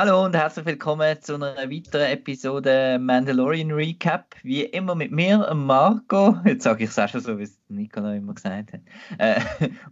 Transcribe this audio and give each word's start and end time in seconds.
Hallo 0.00 0.24
und 0.24 0.36
herzlich 0.36 0.64
willkommen 0.64 1.20
zu 1.20 1.34
einer 1.34 1.56
weiteren 1.56 2.12
Episode 2.12 3.00
Mandalorian 3.00 3.72
Recap. 3.72 4.36
Wie 4.44 4.62
immer 4.62 4.94
mit 4.94 5.10
mir, 5.10 5.52
Marco. 5.52 6.36
Jetzt 6.44 6.62
sage 6.62 6.84
ich 6.84 6.90
es 6.90 6.98
auch 7.00 7.08
schon 7.08 7.20
so, 7.20 7.36
wie 7.36 7.42
es 7.42 7.58
Nicola 7.68 8.14
immer 8.14 8.32
gesagt 8.32 8.74
hat. 8.74 8.80
Äh, 9.18 9.40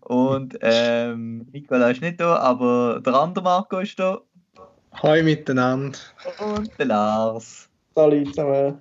und 0.02 0.56
ähm, 0.60 1.48
Nicola 1.50 1.90
ist 1.90 2.02
nicht 2.02 2.20
da, 2.20 2.36
aber 2.36 3.00
der 3.04 3.14
andere 3.14 3.42
Marco 3.42 3.80
ist 3.80 3.98
da. 3.98 4.20
Hi 5.02 5.24
miteinander. 5.24 5.98
Und 6.38 6.70
der 6.78 6.86
Lars. 6.86 7.68
Salut 7.96 8.28
zusammen. 8.28 8.80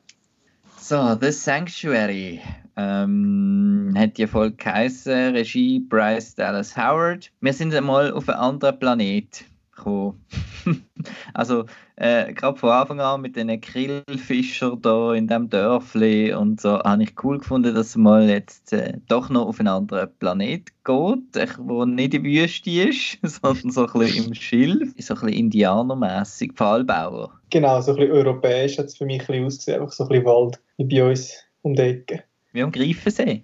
So, 0.78 1.18
The 1.20 1.32
Sanctuary 1.32 2.40
ähm, 2.76 3.96
hat 3.98 4.20
die 4.20 4.28
Folge 4.28 4.58
geheißen, 4.58 5.34
Regie 5.34 5.80
Bryce 5.80 6.36
Dallas 6.36 6.78
Howard. 6.78 7.32
Wir 7.42 7.54
sind 7.54 7.74
einmal 7.74 8.14
auf 8.14 8.30
einem 8.30 8.40
anderen 8.40 8.78
Planet 8.78 9.44
gekommen. 9.76 10.26
also 11.34 11.66
äh, 11.98 12.34
gerade 12.34 12.58
von 12.58 12.70
Anfang 12.70 13.00
an 13.00 13.22
mit 13.22 13.36
den 13.36 13.62
Krillfischer 13.62 14.78
da 14.82 15.14
in 15.14 15.28
dem 15.28 15.50
Dörfli 15.50 16.34
und 16.34 16.60
so 16.60 16.80
habe 16.80 17.04
ich 17.04 17.14
cool 17.24 17.40
gefunden, 17.40 17.76
dass 17.76 17.96
mal 17.96 18.28
jetzt 18.30 18.74
äh, 18.74 18.98
doch 19.08 19.30
noch 19.30 19.48
auf 19.48 19.60
einen 19.60 19.68
anderen 19.68 20.10
Planet 20.20 20.72
geht, 20.84 21.58
wo 21.60 21.86
nicht 21.86 22.14
in 22.14 22.24
der 22.24 22.32
Wüste 22.32 22.70
ist, 22.70 23.18
sondern 23.42 23.72
so 23.72 23.88
ein 23.88 24.00
bisschen 24.00 24.26
im 24.28 24.34
Schilf, 24.34 24.94
so 25.00 25.14
ein 25.14 25.20
bisschen 25.22 25.30
indianermässig, 25.30 26.54
Pfahlbauer. 26.54 27.32
Genau, 27.50 27.82
so 27.82 27.92
ein 27.92 27.98
bisschen 27.98 28.14
europäisch 28.14 28.78
hat 28.78 28.86
es 28.86 28.98
für 28.98 29.06
mich 29.06 29.22
ein 29.22 29.28
bisschen 29.28 29.46
ausgesehen, 29.46 29.82
einfach 29.82 29.94
so 29.94 30.04
ein 30.04 30.10
bisschen 30.10 30.26
Wald 30.26 30.60
wie 30.78 30.86
bei 30.86 31.10
uns 31.10 31.34
um 31.62 31.76
die 31.76 31.82
Ecke. 31.82 32.24
Wie 32.54 32.64
am 32.64 32.72
Greifensee. 32.72 33.44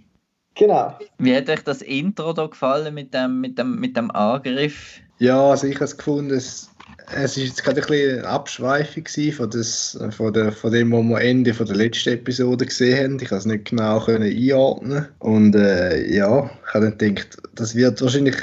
Genau. 0.56 0.98
Wie 1.18 1.36
hat 1.36 1.50
euch 1.50 1.64
das 1.64 1.82
Intro 1.82 2.34
da 2.34 2.46
gefallen 2.46 2.94
mit 2.94 3.14
dem, 3.14 3.40
mit 3.40 3.58
dem, 3.58 3.80
mit 3.80 3.96
dem 3.96 4.12
Angriff? 4.12 5.02
Ja, 5.22 5.52
also 5.52 5.68
ich 5.68 5.76
habe 5.76 5.86
es 5.86 5.98
gefunden, 5.98 6.34
es, 6.34 6.68
ist 7.16 7.38
jetzt 7.38 7.64
gerade 7.64 7.80
ein 7.80 7.88
bisschen 7.88 8.20
eine 8.22 8.28
Abschweifung 8.28 9.06
von, 9.34 9.52
das, 9.52 10.00
von, 10.10 10.34
der, 10.34 10.52
von 10.52 10.72
dem, 10.72 10.92
was 10.92 11.04
wir 11.04 11.22
Ende 11.22 11.54
von 11.54 11.68
der 11.68 11.76
letzten 11.76 12.14
Episode 12.14 12.66
gesehen 12.66 12.98
haben. 12.98 13.14
Ich 13.22 13.30
konnte 13.30 13.36
es 13.36 13.46
nicht 13.46 13.66
genau 13.66 14.00
können 14.00 14.24
einordnen. 14.24 15.10
Und 15.20 15.56
äh, 15.56 16.12
ja, 16.12 16.50
ich 16.68 16.74
habe 16.74 16.90
dann 16.90 17.14
gedacht, 17.14 17.38
das 17.54 17.76
wird 17.76 18.02
wahrscheinlich 18.02 18.36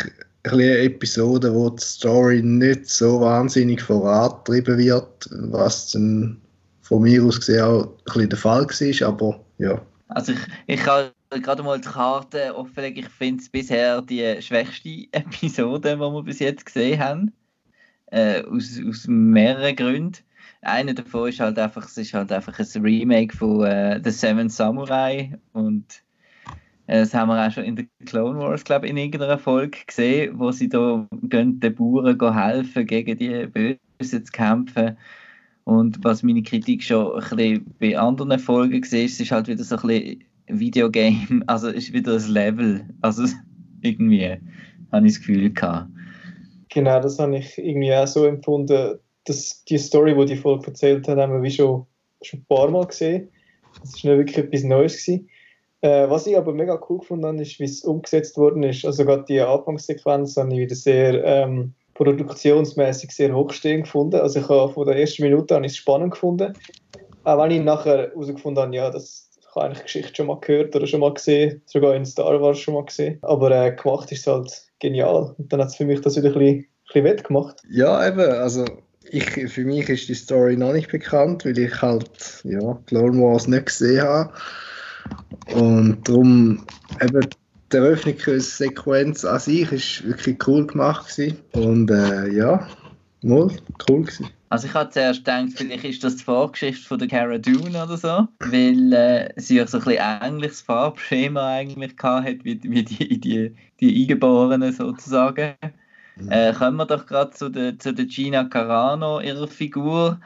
eine 0.45 0.79
Episode, 0.79 1.53
wo 1.53 1.71
die 1.71 1.83
Story 1.83 2.43
nicht 2.43 2.89
so 2.89 3.23
wahnsinnig 3.23 3.83
vorangetrieben 3.83 4.79
wird, 4.79 5.29
was 5.33 5.91
dann 5.91 6.41
von 6.83 7.03
mir 7.03 7.25
aus 7.25 7.41
gesehen 7.41 7.63
auch 7.63 7.87
ein 7.87 8.05
bisschen 8.05 8.29
der 8.29 8.39
Fall 8.39 8.67
war, 8.69 9.09
aber 9.09 9.41
ja. 9.59 9.83
Also 10.11 10.31
ich, 10.31 10.39
ich 10.69 10.81
kann 10.81 11.11
gerade 11.31 11.63
mal 11.63 11.81
die 11.81 11.89
Karte 11.89 12.57
offenlegen, 12.57 13.05
ich 13.05 13.09
finde 13.09 13.43
es 13.43 13.49
bisher 13.49 14.03
die 14.03 14.41
schwächste 14.41 15.07
Episode, 15.13 15.95
die 15.95 16.01
wir 16.01 16.23
bis 16.23 16.39
jetzt 16.39 16.67
gesehen 16.67 17.01
haben. 17.01 17.33
Äh, 18.11 18.43
aus, 18.45 18.81
aus 18.89 19.07
mehreren 19.07 19.77
Gründen. 19.77 20.19
Einer 20.63 20.95
davon 20.95 21.29
ist 21.29 21.41
halt 21.41 21.59
einfach, 21.59 21.87
es 21.87 21.97
ist 21.99 22.15
halt 22.15 22.33
einfach 22.33 22.59
ein 22.59 22.83
Remake 22.83 23.37
von 23.37 23.65
äh, 23.65 24.01
The 24.03 24.11
Seven 24.11 24.49
Samurai 24.49 25.39
und 25.53 26.03
äh, 26.89 27.01
das 27.01 27.15
haben 27.15 27.29
wir 27.29 27.47
auch 27.47 27.53
schon 27.53 27.65
in 27.65 27.77
der 27.77 27.87
Clone 28.07 28.39
Wars, 28.39 28.65
glaube 28.65 28.87
ich, 28.87 28.91
in 28.91 28.97
irgendeiner 28.97 29.39
Folge 29.39 29.79
gesehen, 29.87 30.39
wo 30.39 30.51
sie 30.51 30.69
da 30.69 31.07
gehen, 31.23 31.61
den 31.61 31.75
Bauern 31.75 32.35
helfen, 32.35 32.87
gegen 32.87 33.19
die 33.19 33.47
Bösen 33.47 34.25
zu 34.25 34.33
kämpfen. 34.33 34.97
Und 35.65 36.03
was 36.03 36.23
meine 36.23 36.43
Kritik 36.43 36.83
schon 36.83 37.13
ein 37.13 37.37
bisschen 37.37 37.75
bei 37.79 37.99
anderen 37.99 38.39
Folgen 38.39 38.81
gesehen 38.81 39.05
ist, 39.05 39.21
ist 39.21 39.31
halt 39.31 39.49
wieder 39.49 39.63
so 39.63 39.77
ein 39.77 39.87
bisschen 39.87 40.25
Videogame, 40.49 41.43
also 41.47 41.69
ist 41.69 41.93
wieder 41.93 42.13
das 42.13 42.29
Level. 42.29 42.89
Also 43.01 43.25
irgendwie 43.83 44.37
habe 44.93 45.07
ich 45.07 45.15
das 45.15 45.21
Gefühl 45.21 45.53
gehabt. 45.53 45.91
Genau, 46.71 47.01
das 47.01 47.19
habe 47.19 47.37
ich 47.37 47.57
irgendwie 47.59 47.95
auch 47.95 48.07
so 48.07 48.27
empfunden, 48.27 48.99
dass 49.25 49.65
die 49.65 49.79
Story, 49.79 50.15
die 50.15 50.35
die 50.35 50.37
Folge 50.37 50.67
erzählt 50.67 51.09
hat, 51.09 51.19
haben 51.19 51.33
wir 51.33 51.43
wie 51.43 51.51
schon, 51.51 51.87
schon 52.23 52.41
ein 52.41 52.47
paar 52.47 52.71
Mal 52.71 52.87
gesehen. 52.87 53.29
Das 53.81 53.95
ist 53.95 54.05
nicht 54.05 54.17
wirklich 54.17 54.39
etwas 54.39 54.65
Neues 54.65 55.05
gewesen. 55.05 55.29
Äh, 55.81 56.11
was 56.11 56.27
ich 56.27 56.37
aber 56.37 56.53
mega 56.53 56.81
cool 56.89 56.99
gefunden 56.99 57.27
habe, 57.27 57.41
ist, 57.41 57.61
wie 57.61 57.65
es 57.65 57.85
umgesetzt 57.85 58.37
worden 58.37 58.63
ist. 58.65 58.85
Also 58.85 59.05
gerade 59.05 59.25
die 59.29 59.41
Anfangssequenz 59.41 60.37
habe 60.37 60.53
ich 60.53 60.61
wieder 60.61 60.75
sehr 60.75 61.25
ähm, 61.25 61.75
produktionsmäßig 61.95 63.13
sehr 63.13 63.35
hochstehend 63.35 63.85
gefunden. 63.85 64.21
Also 64.21 64.41
ich 64.41 64.49
habe 64.49 64.73
von 64.73 64.87
der 64.87 64.97
ersten 64.97 65.23
Minute 65.23 65.57
an 65.57 65.65
es 65.65 65.77
spannend 65.77 66.13
gefunden. 66.13 66.53
Auch 67.25 67.43
wenn 67.43 67.51
ich 67.51 67.63
nachher 67.63 68.11
herausgefunden 68.11 68.63
habe, 68.63 68.75
ja, 68.75 68.91
das 68.91 69.28
ich 69.49 69.55
habe 69.55 69.67
eigentlich 69.67 69.83
Geschichte 69.85 70.15
schon 70.15 70.27
mal 70.27 70.39
gehört 70.41 70.77
oder 70.77 70.87
schon 70.87 71.01
mal 71.01 71.15
gesehen, 71.15 71.63
sogar 71.67 71.95
in 71.95 72.05
Star 72.05 72.41
Wars 72.41 72.59
schon 72.59 72.75
mal 72.75 72.85
gesehen. 72.85 73.19
Aber 73.23 73.51
äh, 73.51 73.75
gemacht 73.75 74.13
ist 74.13 74.21
es 74.21 74.27
halt 74.27 74.63
genial. 74.79 75.35
Und 75.39 75.53
dann 75.53 75.61
hat 75.61 75.69
es 75.69 75.77
für 75.77 75.85
mich 75.85 76.01
das 76.01 76.17
wieder 76.17 76.35
ein 76.37 76.67
bisschen, 76.85 77.05
wettgemacht. 77.05 77.63
Ja, 77.71 78.07
eben, 78.07 78.21
also 78.21 78.65
ich, 79.11 79.25
für 79.25 79.65
mich 79.65 79.89
ist 79.89 80.09
die 80.09 80.15
Story 80.15 80.57
noch 80.57 80.73
nicht 80.73 80.91
bekannt, 80.91 81.45
weil 81.45 81.59
ich 81.59 81.81
halt 81.81 82.43
ja, 82.45 82.79
Clone 82.87 83.21
Wars 83.23 83.49
nicht 83.49 83.67
gesehen 83.67 84.03
habe. 84.03 84.33
Und 85.55 86.07
darum 86.07 86.65
eben 87.01 87.29
die 87.73 87.77
Eröffnungssequenz 87.77 89.25
an 89.25 89.39
sich 89.39 89.73
ist 89.73 90.07
wirklich 90.07 90.47
cool 90.47 90.67
gemacht 90.67 91.09
gewesen. 91.09 91.39
Und 91.53 91.91
äh, 91.91 92.29
ja, 92.33 92.69
wohl 93.23 93.53
cool 93.89 94.03
gewesen. 94.03 94.29
Also 94.51 94.67
ich 94.67 94.75
habe 94.75 94.91
zuerst 94.91 95.25
gedacht, 95.25 95.49
vielleicht 95.55 95.85
ist 95.85 96.05
das 96.05 96.17
die 96.17 96.25
Vorgeschichte 96.25 96.87
von 96.87 96.99
der 96.99 97.09
Cara 97.09 97.39
Dune 97.39 97.83
oder 97.83 97.97
so, 97.97 98.29
weil 98.51 98.93
äh, 98.93 99.33
sie 99.37 99.63
auch 99.63 99.69
so 99.69 99.79
ein 99.79 99.85
bisschen 99.85 100.05
ähnliches 100.23 100.63
Farbschema 100.63 101.49
eigentlich 101.49 101.95
hat 102.03 102.45
wie, 102.45 102.61
wie 102.63 102.83
die, 102.83 103.21
die, 103.21 103.55
die 103.81 104.03
Eingeborenen 104.03 104.73
sozusagen. 104.73 105.55
Mhm. 106.17 106.31
Äh, 106.31 106.53
kommen 106.53 106.77
wir 106.77 106.87
doch 106.87 107.07
gerade 107.07 107.31
zu 107.33 107.49
der, 107.49 107.79
zu 107.79 107.93
der 107.93 108.07
Gina 108.07 108.45
Carano, 108.45 109.21
ihrer 109.21 109.49
Figur. 109.49 110.21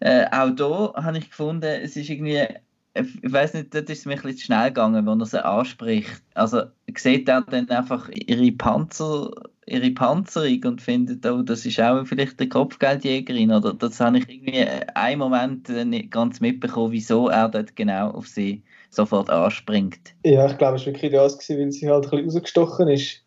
Äh, 0.00 0.26
auch 0.30 0.50
da 0.50 0.94
habe 1.02 1.18
ich 1.18 1.30
gefunden, 1.30 1.64
es 1.64 1.96
ist 1.96 2.08
irgendwie 2.08 2.46
ich 2.94 3.32
weiß 3.32 3.54
nicht, 3.54 3.74
dort 3.74 3.90
ist 3.90 4.00
es 4.00 4.06
mir 4.06 4.12
ein 4.12 4.22
bisschen 4.22 4.38
zu 4.38 4.44
schnell 4.44 4.68
gegangen, 4.68 5.06
wenn 5.06 5.20
er 5.20 5.26
sie 5.26 5.44
anspricht. 5.44 6.22
Also 6.34 6.62
sieht 6.96 7.28
er 7.28 7.42
dann 7.42 7.68
einfach 7.68 8.08
ihre 8.08 8.52
Panzer, 8.52 9.32
ihre 9.66 9.90
Panzerung 9.90 10.60
und 10.64 10.82
findet, 10.82 11.24
oh, 11.26 11.42
das 11.42 11.64
ist 11.66 11.80
auch 11.80 12.04
vielleicht 12.06 12.40
eine 12.40 12.48
Kopfgeldjägerin. 12.48 13.52
Oder 13.52 13.74
das 13.74 14.00
habe 14.00 14.18
ich 14.18 14.28
irgendwie 14.28 14.66
einen 14.94 15.18
Moment 15.18 15.68
nicht 15.68 16.10
ganz 16.10 16.40
mitbekommen, 16.40 16.92
wieso 16.92 17.28
er 17.28 17.48
dort 17.48 17.76
genau 17.76 18.10
auf 18.10 18.26
sie 18.26 18.62
sofort 18.90 19.30
anspringt. 19.30 20.14
Ja, 20.24 20.46
ich 20.46 20.58
glaube, 20.58 20.76
es 20.76 20.86
war 20.86 20.92
wirklich 20.92 21.12
das, 21.12 21.48
weil 21.48 21.72
sie 21.72 21.88
halt 21.88 22.04
ein 22.04 22.10
bisschen 22.10 22.24
rausgestochen 22.24 22.88
ist, 22.88 23.24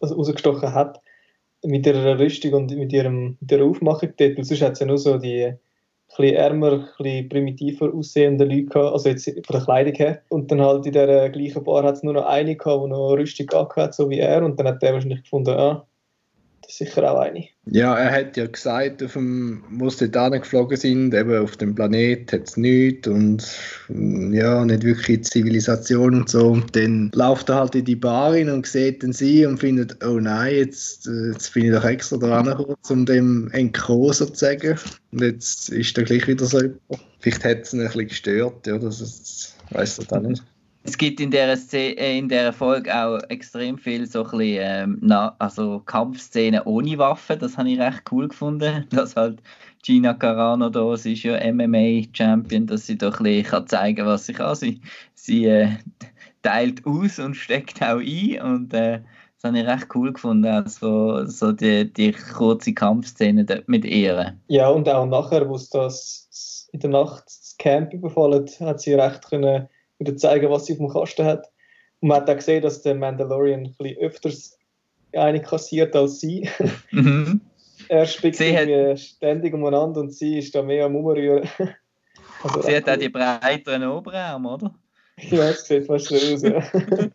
also 0.00 0.14
rausgestochen 0.14 0.74
hat 0.74 1.00
mit 1.64 1.86
ihrer 1.86 2.18
Rüstung 2.18 2.52
und 2.52 2.76
mit, 2.76 2.92
ihrem, 2.92 3.36
mit 3.40 3.50
ihrer 3.50 3.64
Aufmachung 3.64 4.10
dort. 4.16 4.36
Weil 4.36 4.44
sonst 4.44 4.62
hat 4.62 4.76
sie 4.76 4.86
nur 4.86 4.98
so 4.98 5.18
die 5.18 5.54
bisschen 6.08 6.36
ärmer, 6.36 6.88
bisschen 6.98 7.28
primitiver 7.28 7.92
aussehende 7.94 8.44
Leute 8.44 8.64
gehabt, 8.64 8.92
also 8.92 9.08
jetzt 9.08 9.24
von 9.24 9.56
der 9.56 9.60
Kleidung 9.60 9.94
her. 9.94 10.22
Und 10.28 10.50
dann 10.50 10.60
halt 10.60 10.86
in 10.86 10.92
der 10.92 11.30
gleichen 11.30 11.64
Bar 11.64 11.84
hat 11.84 11.96
es 11.96 12.02
nur 12.02 12.14
noch 12.14 12.26
eine 12.26 12.56
gehabt, 12.56 12.84
die 12.84 12.88
noch 12.88 13.12
Rüstung 13.12 13.50
angehört, 13.50 13.94
so 13.94 14.10
wie 14.10 14.18
er. 14.18 14.44
Und 14.44 14.58
dann 14.58 14.66
hat 14.66 14.82
der 14.82 14.94
wahrscheinlich 14.94 15.22
gefunden, 15.22 15.50
ah, 15.50 15.86
das 16.62 16.72
ist 16.72 16.78
sicher 16.78 17.10
auch 17.10 17.20
eine. 17.20 17.46
Ja, 17.66 17.96
er 17.96 18.10
hat 18.10 18.36
ja 18.36 18.46
gesagt, 18.46 19.02
auf 19.02 19.14
dem, 19.14 19.62
wo 19.70 19.88
sie 19.88 20.10
dort 20.10 20.32
geflogen 20.34 20.76
sind, 20.76 21.14
eben 21.14 21.38
auf 21.38 21.56
dem 21.56 21.74
Planet 21.74 22.32
hat 22.32 22.48
es 22.48 22.56
nichts 22.56 23.08
und 23.08 23.46
ja, 23.88 24.64
nicht 24.64 24.82
wirklich 24.82 25.24
Zivilisation 25.24 26.14
und 26.14 26.28
so. 26.28 26.48
Und 26.48 26.74
dann 26.76 27.10
läuft 27.14 27.48
er 27.48 27.56
halt 27.56 27.74
in 27.74 27.84
die 27.84 27.96
Bar 27.96 28.32
rein 28.32 28.50
und 28.50 28.66
sieht 28.66 29.02
dann 29.02 29.12
sie 29.12 29.46
und 29.46 29.58
findet, 29.58 30.04
oh 30.04 30.18
nein, 30.18 30.54
jetzt, 30.54 31.06
jetzt 31.06 31.54
bin 31.54 31.66
ich 31.66 31.72
doch 31.72 31.84
extra 31.84 32.16
dran 32.16 32.46
gekommen, 32.46 32.76
um 32.88 33.06
dem 33.06 33.50
entkommen 33.52 34.12
sozusagen. 34.12 34.78
Und 35.12 35.22
jetzt 35.22 35.70
ist 35.70 35.96
er 35.96 36.04
gleich 36.04 36.26
wieder 36.26 36.44
so 36.44 36.60
Vielleicht 37.20 37.44
hat 37.44 37.62
es 37.62 37.72
ihn 37.72 37.80
ein 37.80 37.86
bisschen 37.86 38.08
gestört, 38.08 38.66
ja, 38.66 38.78
das 38.78 39.00
ist, 39.00 39.56
weiß 39.70 39.98
ich 39.98 40.12
auch 40.12 40.20
nicht. 40.20 40.42
Es 40.88 40.96
gibt 40.96 41.20
in 41.20 41.30
der, 41.30 41.54
äh, 41.74 42.18
in 42.18 42.30
der 42.30 42.50
Folge 42.50 42.96
auch 42.96 43.18
extrem 43.28 43.76
viel 43.76 44.06
so 44.06 44.26
ähm, 44.40 44.98
also 45.38 45.80
Kampfszenen 45.80 46.62
ohne 46.64 46.96
Waffen. 46.96 47.38
Das 47.38 47.58
habe 47.58 47.68
ich 47.68 47.78
recht 47.78 48.04
cool 48.10 48.28
gefunden. 48.28 48.86
Dass 48.90 49.14
halt 49.14 49.42
Gina 49.84 50.14
Carano 50.14 50.70
da, 50.70 50.96
sie 50.96 51.12
ist 51.12 51.24
ja 51.24 51.38
MMA-Champion, 51.52 52.66
dass 52.66 52.86
sie 52.86 52.96
doch 52.96 53.20
ein 53.20 53.42
kann 53.42 53.66
zeigen 53.66 54.06
was 54.06 54.24
sie 54.24 54.32
kann. 54.32 54.54
Sie, 54.54 54.80
sie 55.14 55.44
äh, 55.44 55.68
teilt 56.42 56.86
aus 56.86 57.18
und 57.18 57.34
steckt 57.34 57.82
auch 57.82 58.00
ein. 58.00 58.40
Und 58.40 58.72
äh, 58.72 59.00
das 59.34 59.44
habe 59.44 59.58
ich 59.58 59.66
recht 59.66 59.94
cool 59.94 60.14
gefunden, 60.14 60.46
also 60.46 61.26
so 61.26 61.52
die, 61.52 61.92
die 61.92 62.12
kurze 62.12 62.72
Kampfszene 62.72 63.44
mit 63.66 63.84
ihr. 63.84 64.38
Ja, 64.46 64.68
und 64.70 64.88
auch 64.88 65.04
nachher, 65.04 65.46
wo 65.50 65.54
es 65.54 65.68
das 65.68 66.70
in 66.72 66.80
der 66.80 66.90
Nacht 66.90 67.26
das 67.26 67.56
Camp 67.58 67.92
überfallen, 67.92 68.48
hat 68.60 68.80
sie 68.80 68.94
recht 68.94 69.28
können 69.28 69.68
wieder 69.98 70.16
zeigen, 70.16 70.50
was 70.50 70.66
sie 70.66 70.72
auf 70.74 70.78
dem 70.78 70.88
Kasten 70.88 71.24
hat. 71.24 71.46
Und 72.00 72.08
man 72.08 72.20
hat 72.20 72.30
auch 72.30 72.36
gesehen, 72.36 72.62
dass 72.62 72.82
der 72.82 72.94
Mandalorian 72.94 73.60
ein 73.60 73.74
bisschen 73.74 73.98
öfters 73.98 74.58
eine 75.12 75.40
kassiert 75.40 75.94
als 75.96 76.20
sie. 76.20 76.48
Mhm. 76.90 77.40
er 77.88 78.06
spickt 78.06 78.40
hat... 78.40 78.98
ständig 78.98 79.54
umeinander 79.54 80.00
und 80.00 80.12
sie 80.12 80.38
ist 80.38 80.54
da 80.54 80.62
mehr 80.62 80.86
am 80.86 80.96
Umrühren. 80.96 81.48
Also 82.40 82.62
sie 82.62 82.76
hat 82.76 82.88
auch 82.88 82.96
die 82.96 83.08
breiteren 83.08 83.82
Oberarme, 83.84 84.48
oder? 84.48 84.74
Ja, 85.16 85.48
das 85.48 85.66
sieht 85.66 85.86
fast 85.86 86.06
so 86.06 86.14
aus, 86.14 86.42
ja. 86.42 86.62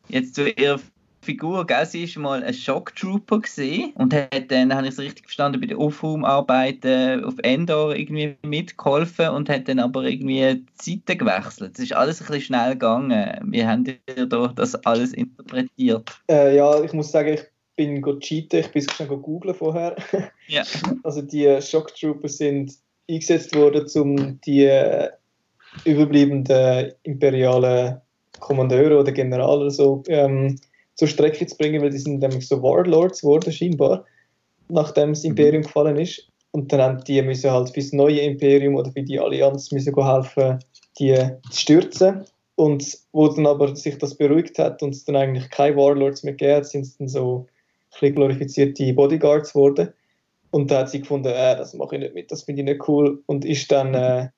Jetzt 0.10 0.36
zu 0.36 0.50
ihrer 0.50 0.80
Figur, 1.24 1.66
gell? 1.66 1.86
sie 1.86 2.04
ist 2.04 2.18
mal 2.18 2.44
ein 2.44 2.54
Shock 2.54 2.96
Trooper 2.96 3.40
gesehen 3.40 3.94
und 3.96 4.14
hat 4.14 4.50
dann, 4.50 4.74
habe 4.74 4.88
ich 4.88 4.94
es 4.94 5.00
richtig 5.00 5.26
verstanden, 5.26 5.60
bei 5.62 5.68
den 5.68 5.78
Aufraumarbeiten 5.78 7.24
auf 7.24 7.36
Endor 7.42 7.96
irgendwie 7.96 8.36
mitgeholfen 8.44 9.30
und 9.30 9.50
hat 9.50 9.68
dann 9.68 9.80
aber 9.80 10.04
irgendwie 10.04 10.64
die 10.86 10.98
Seite 10.98 11.18
gewechselt. 11.18 11.72
Es 11.76 11.86
ist 11.86 11.94
alles 11.94 12.22
ein 12.22 12.28
bisschen 12.28 12.42
schnell 12.42 12.72
gegangen. 12.74 13.40
Wie 13.46 13.66
haben 13.66 13.86
ihr 13.86 14.26
da 14.26 14.48
das 14.48 14.76
alles 14.86 15.14
interpretiert? 15.14 16.12
Äh, 16.30 16.56
ja, 16.56 16.84
ich 16.84 16.94
muss 16.94 17.12
sagen, 17.12 17.34
ich 17.34 17.44
bin 17.76 18.02
go 18.02 18.20
cheaten, 18.20 18.60
ich 18.60 18.72
bin 18.72 18.82
schon 18.90 19.08
googeln 19.08 19.56
vorher. 19.56 19.96
Ja. 20.48 20.64
Also 21.04 21.22
die 21.22 21.62
Shock 21.62 21.96
Trooper 21.96 22.28
sind 22.28 22.74
eingesetzt 23.10 23.56
worden, 23.56 23.88
um 23.96 24.42
die 24.42 24.66
äh, 24.66 25.10
überbliebenen 25.86 26.92
imperialen 27.04 28.02
Kommandeure 28.40 29.00
oder 29.00 29.14
Generale 29.14 29.62
oder 29.62 29.72
so 29.72 30.04
ähm, 30.08 30.60
zur 30.96 31.08
Strecke 31.08 31.46
zu 31.46 31.58
bringen, 31.58 31.82
weil 31.82 31.90
die 31.90 31.98
sind 31.98 32.20
nämlich 32.20 32.48
so 32.48 32.62
Warlords 32.62 33.22
geworden, 33.22 33.52
scheinbar, 33.52 34.06
nachdem 34.70 35.10
das 35.10 35.24
Imperium 35.24 35.64
gefallen 35.64 35.98
ist. 35.98 36.28
Und 36.52 36.72
dann 36.72 36.82
haben 36.82 37.04
die 37.06 37.22
müssen 37.22 37.52
halt 37.52 37.70
für 37.70 37.80
das 37.80 37.94
neue 37.94 38.20
Imperium 38.20 38.76
oder 38.76 38.92
für 38.92 39.02
die 39.02 39.20
Allianz 39.20 39.72
müssen 39.72 39.96
helfen, 39.96 40.60
die 41.00 41.16
zu 41.50 41.60
stürzen. 41.60 42.26
Und 42.56 42.98
wo 43.12 43.28
dann 43.30 43.48
aber 43.48 43.76
sich 43.76 43.98
das 43.98 44.16
beruhigt 44.16 44.60
hat 44.60 44.84
und 44.84 44.92
es 44.94 45.06
dann 45.06 45.16
eigentlich 45.16 45.50
keine 45.50 45.76
Warlords 45.76 46.22
mehr 46.22 46.34
gegeben 46.34 46.58
hat, 46.58 46.68
sind 46.68 46.82
es 46.82 46.98
dann 46.98 47.08
so 47.08 47.48
ein 48.00 48.14
glorifizierte 48.14 48.94
Bodyguards 48.94 49.54
geworden. 49.54 49.90
Und 50.52 50.70
da 50.70 50.82
hat 50.82 50.92
sie 50.92 51.02
gefunden, 51.02 51.30
äh, 51.30 51.56
das 51.58 51.74
mache 51.74 51.96
ich 51.96 52.02
nicht 52.02 52.14
mit, 52.14 52.32
das 52.32 52.44
finde 52.44 52.62
ich 52.62 52.68
nicht 52.68 52.88
cool. 52.88 53.24
Und 53.26 53.44
ist 53.44 53.72
dann 53.72 53.96
äh, 53.96 54.30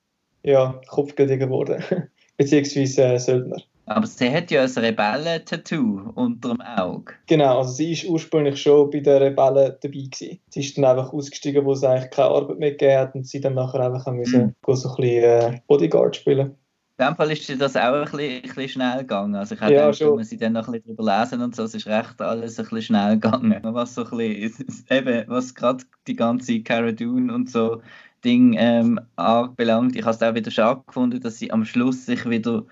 ja, 0.42 0.80
Kopfgeldiger 0.86 1.46
geworden. 1.46 1.84
Beziehungsweise 2.38 3.04
äh, 3.04 3.18
Söldner. 3.18 3.62
Aber 3.88 4.06
sie 4.06 4.30
hat 4.32 4.50
ja 4.50 4.62
ein 4.64 4.70
Rebellen-Tattoo 4.70 6.10
unter 6.16 6.50
dem 6.50 6.60
Auge. 6.60 7.12
Genau, 7.28 7.58
also 7.58 7.72
sie 7.72 7.92
ist 7.92 8.04
ursprünglich 8.04 8.60
schon 8.60 8.90
bei 8.90 8.98
den 8.98 9.22
Rebellen 9.22 9.76
dabei 9.80 9.88
gewesen. 9.88 10.40
Sie 10.50 10.60
ist 10.60 10.76
dann 10.76 10.84
einfach 10.84 11.12
ausgestiegen, 11.12 11.64
wo 11.64 11.72
es 11.72 11.84
eigentlich 11.84 12.10
keine 12.10 12.30
Arbeit 12.30 12.58
mehr 12.58 12.72
gegeben 12.72 12.98
hat 12.98 13.14
und 13.14 13.28
sie 13.28 13.40
dann 13.40 13.54
nachher 13.54 13.80
einfach 13.80 14.06
mhm. 14.08 14.16
müssen 14.18 14.56
so 14.66 14.88
ein 14.88 14.96
bisschen 14.96 15.24
äh, 15.24 15.60
Bodyguard 15.68 16.16
spielen. 16.16 16.56
In 16.98 17.06
dem 17.06 17.16
Fall 17.16 17.30
ist 17.30 17.60
das 17.60 17.76
auch 17.76 17.92
ein 17.92 18.04
bisschen, 18.04 18.20
ein 18.20 18.42
bisschen 18.42 18.68
schnell 18.70 18.98
gegangen. 19.00 19.34
Also 19.36 19.54
ich 19.54 19.60
habe 19.60 19.72
Ja, 19.72 19.90
gedacht, 19.90 20.16
wenn 20.16 20.24
sie 20.24 20.38
dann 20.38 20.54
noch 20.54 20.66
ein 20.66 20.72
bisschen 20.72 20.96
drüber 20.96 21.20
lesen 21.20 21.42
und 21.42 21.54
so, 21.54 21.64
es 21.64 21.74
ist 21.74 21.86
recht 21.86 22.20
alles 22.20 22.58
ein 22.58 22.64
bisschen 22.64 22.82
schnell 22.82 23.18
gegangen. 23.18 23.60
Was 23.62 23.94
so 23.94 24.04
ein 24.04 24.16
bisschen, 24.16 24.66
eben, 24.90 25.24
was 25.28 25.54
gerade 25.54 25.84
die 26.06 26.16
ganze 26.16 26.60
Cara 26.62 26.92
Dune 26.92 27.32
und 27.32 27.50
so 27.50 27.82
Ding 28.24 28.56
ähm, 28.58 28.98
anbelangt, 29.16 29.94
ich 29.94 30.02
habe 30.02 30.16
es 30.16 30.22
auch 30.22 30.34
wieder 30.34 30.50
schade 30.50 30.82
gefunden, 30.86 31.20
dass 31.20 31.38
sie 31.38 31.52
am 31.52 31.64
Schluss 31.64 32.06
sich 32.06 32.28
wieder 32.28 32.64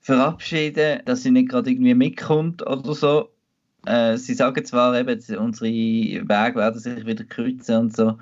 verabschieden, 0.00 1.00
dass 1.04 1.22
sie 1.22 1.30
nicht 1.30 1.50
gerade 1.50 1.70
irgendwie 1.70 1.94
mitkommt 1.94 2.66
oder 2.66 2.94
so. 2.94 3.30
Äh, 3.86 4.16
sie 4.16 4.34
sagen 4.34 4.64
zwar 4.64 4.98
eben, 4.98 5.20
unsere 5.38 5.70
Wege 5.70 6.26
werden 6.28 6.80
sich 6.80 7.06
wieder 7.06 7.24
kreuzen 7.24 7.76
und 7.76 7.96
so, 7.96 8.18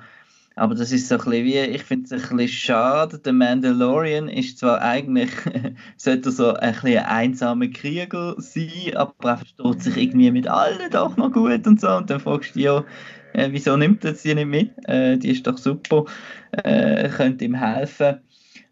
aber 0.59 0.75
das 0.75 0.91
ist 0.91 1.07
so 1.07 1.15
ein 1.15 1.21
bisschen 1.21 1.45
wie, 1.45 1.57
ich 1.57 1.83
finde 1.83 2.13
es 2.13 2.29
ein 2.31 2.35
bisschen 2.35 2.47
schade. 2.49 3.17
Der 3.17 3.31
Mandalorian 3.31 4.27
ist 4.27 4.59
zwar 4.59 4.81
eigentlich, 4.81 5.31
sollte 5.97 6.31
so 6.31 6.53
ein 6.53 6.73
bisschen 6.73 6.97
ein 6.97 7.05
einsamer 7.05 7.67
Krieger 7.67 8.35
sein, 8.37 8.93
aber 8.95 9.13
er 9.23 9.37
versteht 9.37 9.83
sich 9.83 9.95
irgendwie 9.95 10.31
mit 10.31 10.49
allen 10.49 10.91
doch 10.91 11.15
noch 11.15 11.31
gut 11.31 11.65
und 11.65 11.79
so. 11.79 11.89
Und 11.89 12.09
dann 12.09 12.19
fragst 12.19 12.55
du 12.55 12.59
ja, 12.59 12.83
äh, 13.31 13.47
wieso 13.51 13.77
nimmt 13.77 14.03
er 14.03 14.15
sie 14.15 14.35
nicht 14.35 14.47
mit? 14.47 14.71
Äh, 14.85 15.17
die 15.17 15.29
ist 15.29 15.47
doch 15.47 15.57
super, 15.57 16.03
äh, 16.51 17.07
könnte 17.07 17.45
ihm 17.45 17.55
helfen. 17.55 18.19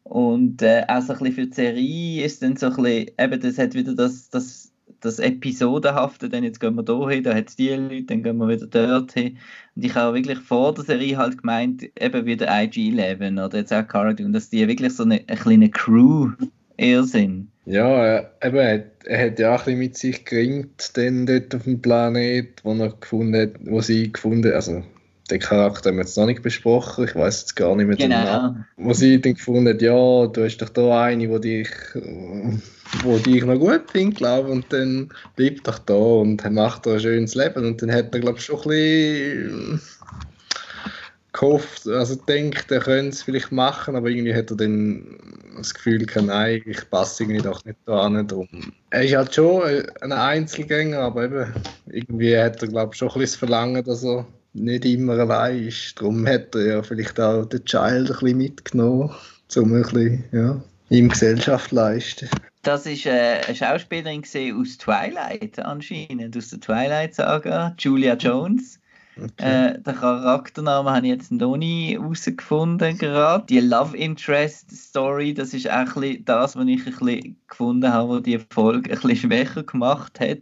Und 0.09 0.62
äh, 0.62 0.86
auch 0.88 1.01
so 1.01 1.13
ein 1.13 1.19
bisschen 1.19 1.33
für 1.36 1.48
die 1.48 1.54
Serie 1.54 2.25
ist 2.25 2.42
dann 2.42 2.56
so 2.56 2.68
ein 2.68 2.75
bisschen, 2.75 3.12
eben 3.19 3.42
das 3.42 3.57
hat 3.57 3.74
wieder 3.74 3.94
das, 3.94 4.30
das, 4.30 4.71
das 5.01 5.19
Episodenhafte, 5.19 6.30
dann 6.30 6.44
jetzt 6.44 6.59
gehen 6.59 6.75
wir 6.75 6.83
da 6.83 7.09
hin, 7.09 7.24
da 7.24 7.33
hat 7.36 7.50
es 7.50 7.56
die 7.57 7.69
Leute, 7.69 8.04
dann 8.06 8.24
gehen 8.24 8.38
wir 8.38 8.48
wieder 8.48 8.68
dort 8.68 9.12
hin. 9.13 9.38
Und 9.75 9.83
ich 9.86 9.95
habe 9.95 10.15
wirklich 10.18 10.39
vor 10.39 10.74
der 10.74 10.86
Serie 10.86 11.18
halt 11.18 11.39
gemeint, 11.39 11.83
eben 12.00 12.25
wie 12.25 12.38
der 12.38 12.63
IG-11 12.63 13.39
oder 13.45 13.57
jetzt 13.57 13.74
auch 13.74 13.88
Cara 13.88 14.13
Dune, 14.13 14.31
dass 14.31 14.50
die 14.50 14.68
wirklich 14.68 14.94
so 14.95 15.04
eine, 15.04 15.24
eine 15.27 15.38
kleine 15.38 15.69
Crew 15.69 16.31
eher 16.77 17.04
sind. 17.04 17.51
Ja, 17.65 17.88
er, 18.06 18.33
eben, 18.44 18.57
er, 18.57 18.74
hat- 18.80 19.06
er 19.06 19.25
hat 19.27 19.39
ja 19.39 19.54
auch 19.56 19.59
ein 19.59 19.65
bisschen 19.65 19.80
mit 19.80 19.98
sich 19.98 20.25
geringt, 20.25 20.98
dann 20.98 21.25
dort 21.25 21.54
auf 21.54 21.63
dem 21.63 21.81
Planet, 21.81 22.63
wo 22.63 22.74
er 22.74 22.89
gefunden 22.94 23.36
hat, 23.39 23.51
wo 23.65 23.81
sie 23.81 24.12
gefunden 24.12 24.54
also 24.54 24.83
den 25.27 25.39
Charakter 25.39 25.89
haben 25.89 25.97
wir 25.97 26.03
jetzt 26.03 26.18
noch 26.18 26.25
nicht 26.25 26.41
besprochen, 26.41 27.06
ich 27.06 27.15
weiß 27.15 27.41
jetzt 27.41 27.56
gar 27.56 27.75
nicht 27.75 27.88
mehr 27.88 27.95
den 27.95 28.09
Namen. 28.09 28.65
Genau. 28.75 28.89
Wo 28.89 28.94
sie 28.94 29.21
dann 29.21 29.33
gefunden 29.33 29.68
hat, 29.68 29.81
ja, 29.81 30.27
du 30.27 30.44
hast 30.44 30.57
doch 30.57 30.69
da 30.69 31.03
eine, 31.03 31.29
wo 31.29 31.38
dich, 31.38 31.69
wo 33.03 33.18
dich 33.18 33.44
noch 33.44 33.59
gut 33.59 33.91
findet, 33.91 34.18
glaube 34.18 34.50
und 34.50 34.65
dann 34.71 35.09
bleibt 35.35 35.68
doch 35.68 35.79
da 35.79 35.94
und 35.94 36.50
macht 36.51 36.85
er 36.85 36.94
ein 36.94 37.00
schönes 37.00 37.35
Leben 37.35 37.65
und 37.65 37.81
dann 37.81 37.91
hat 37.91 38.13
er, 38.13 38.19
glaube 38.21 38.38
ich, 38.38 38.45
schon 38.45 38.62
ein 38.62 38.68
bisschen 38.69 39.81
gehofft, 41.33 41.88
also 41.88 42.15
denkt, 42.15 42.71
er 42.71 42.80
könnte 42.80 43.09
es 43.09 43.21
vielleicht 43.21 43.51
machen, 43.51 43.95
aber 43.95 44.09
irgendwie 44.09 44.33
hat 44.33 44.50
er 44.50 44.57
dann 44.57 45.19
das 45.56 45.73
Gefühl 45.73 46.06
gehabt, 46.06 46.27
nein, 46.27 46.62
ich 46.65 46.89
passe 46.89 47.23
irgendwie 47.23 47.41
doch 47.41 47.63
nicht 47.65 47.77
da 47.85 48.01
an. 48.01 48.27
Drum. 48.27 48.47
Er 48.89 49.03
ist 49.03 49.15
halt 49.15 49.35
schon 49.35 49.63
ein 50.01 50.12
Einzelgänger, 50.12 51.00
aber 51.00 51.25
eben, 51.25 51.53
irgendwie 51.91 52.38
hat 52.38 52.62
er, 52.62 52.68
glaube 52.68 52.94
ich, 52.94 53.00
schon 53.00 53.09
ein 53.09 53.19
bisschen 53.19 53.25
das 53.25 53.35
Verlangen, 53.35 53.83
dass 53.83 54.03
er 54.03 54.25
nicht 54.57 54.86
immer 54.86 55.13
allein 55.13 55.68
ist. 55.68 56.00
Darum 56.00 56.27
hat 56.27 56.54
er 56.56 56.65
ja 56.65 56.83
vielleicht 56.83 57.19
auch 57.19 57.45
den 57.45 57.63
Child 57.65 58.09
ein 58.12 58.18
bisschen 58.19 58.38
mitgenommen, 58.38 59.12
um 59.56 59.74
ein 59.74 59.81
bisschen, 59.81 60.24
ja, 60.31 60.62
ihm 60.89 61.09
Gesellschaft 61.09 61.71
leisten. 61.71 62.30
Das 62.63 62.86
ist 62.86 63.06
äh, 63.06 63.42
eine 63.45 63.56
Schauspielerin 63.56 64.24
aus 64.59 64.77
Twilight 64.77 65.59
anscheinend, 65.59 66.36
aus 66.36 66.50
der 66.50 66.59
Twilight-Saga, 66.59 67.75
Julia 67.77 68.15
Jones. 68.15 68.80
Okay. 69.15 69.71
Äh, 69.71 69.80
den 69.80 69.95
Charakternamen 69.95 70.94
habe 70.94 71.07
ich 71.07 71.13
jetzt 71.13 71.31
noch 71.31 71.57
nie 71.57 71.94
herausgefunden 71.94 72.98
gerade. 72.98 73.45
Die 73.48 73.59
Love 73.59 73.98
Interest 73.98 74.69
Story, 74.71 75.33
das 75.33 75.54
ist 75.54 75.69
auch 75.69 75.86
das, 76.25 76.56
was 76.56 76.68
ich 76.68 76.86
ein 76.86 76.94
bisschen 76.94 77.38
gefunden 77.48 77.92
habe, 77.92 78.09
was 78.09 78.24
die 78.24 78.39
Folge 78.51 78.92
ein 78.92 79.00
bisschen 79.00 79.31
schwächer 79.31 79.63
gemacht 79.63 80.19
hat. 80.19 80.42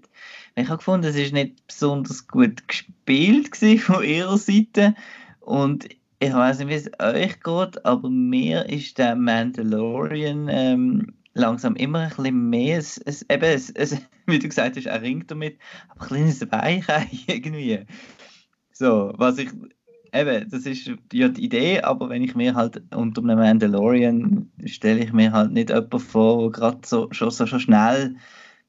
Ich 0.55 0.69
habe 0.69 0.77
gefunden, 0.77 1.07
es 1.07 1.17
ist 1.17 1.33
nicht 1.33 1.67
besonders 1.67 2.27
gut 2.27 2.65
gespielt 2.67 3.57
von 3.81 4.03
ihrer 4.03 4.37
Seite 4.37 4.95
und 5.41 5.89
ich 6.19 6.33
weiß 6.33 6.59
nicht, 6.59 6.69
wie 6.69 6.73
es 6.73 6.89
euch 6.99 7.41
geht, 7.41 7.85
aber 7.85 8.09
mir 8.09 8.69
ist 8.69 8.97
der 8.97 9.17
Mandalorian 9.17 10.47
ähm, 10.49 11.13
langsam 11.33 11.75
immer 11.75 11.99
ein 12.03 12.09
bisschen 12.09 12.49
mehr, 12.49 12.77
es, 12.77 12.97
es, 12.97 13.23
eben, 13.29 13.43
es, 13.43 13.69
es, 13.69 13.97
wie 14.27 14.39
du 14.39 14.47
gesagt 14.47 14.77
hast, 14.77 14.85
er 14.85 15.01
ringt 15.01 15.29
damit, 15.29 15.57
aber 15.89 16.03
ein 16.03 16.07
kleines 16.07 16.51
Weichei 16.51 17.09
irgendwie. 17.27 17.85
So, 18.71 19.11
was 19.17 19.37
ich, 19.37 19.49
eben, 20.13 20.49
das 20.49 20.65
ist 20.65 20.89
ja 21.11 21.27
die 21.27 21.43
Idee, 21.43 21.81
aber 21.81 22.07
wenn 22.07 22.23
ich 22.23 22.33
mir 22.33 22.55
halt 22.55 22.81
unter 22.93 23.21
einem 23.21 23.39
Mandalorian 23.39 24.49
stelle 24.65 25.03
ich 25.03 25.11
mir 25.11 25.33
halt 25.33 25.51
nicht 25.51 25.69
jemanden 25.69 25.99
vor, 25.99 26.43
der 26.43 26.51
gerade 26.51 26.79
so, 26.85 27.09
schon, 27.11 27.29
so 27.29 27.45
schon 27.45 27.59
schnell, 27.59 28.15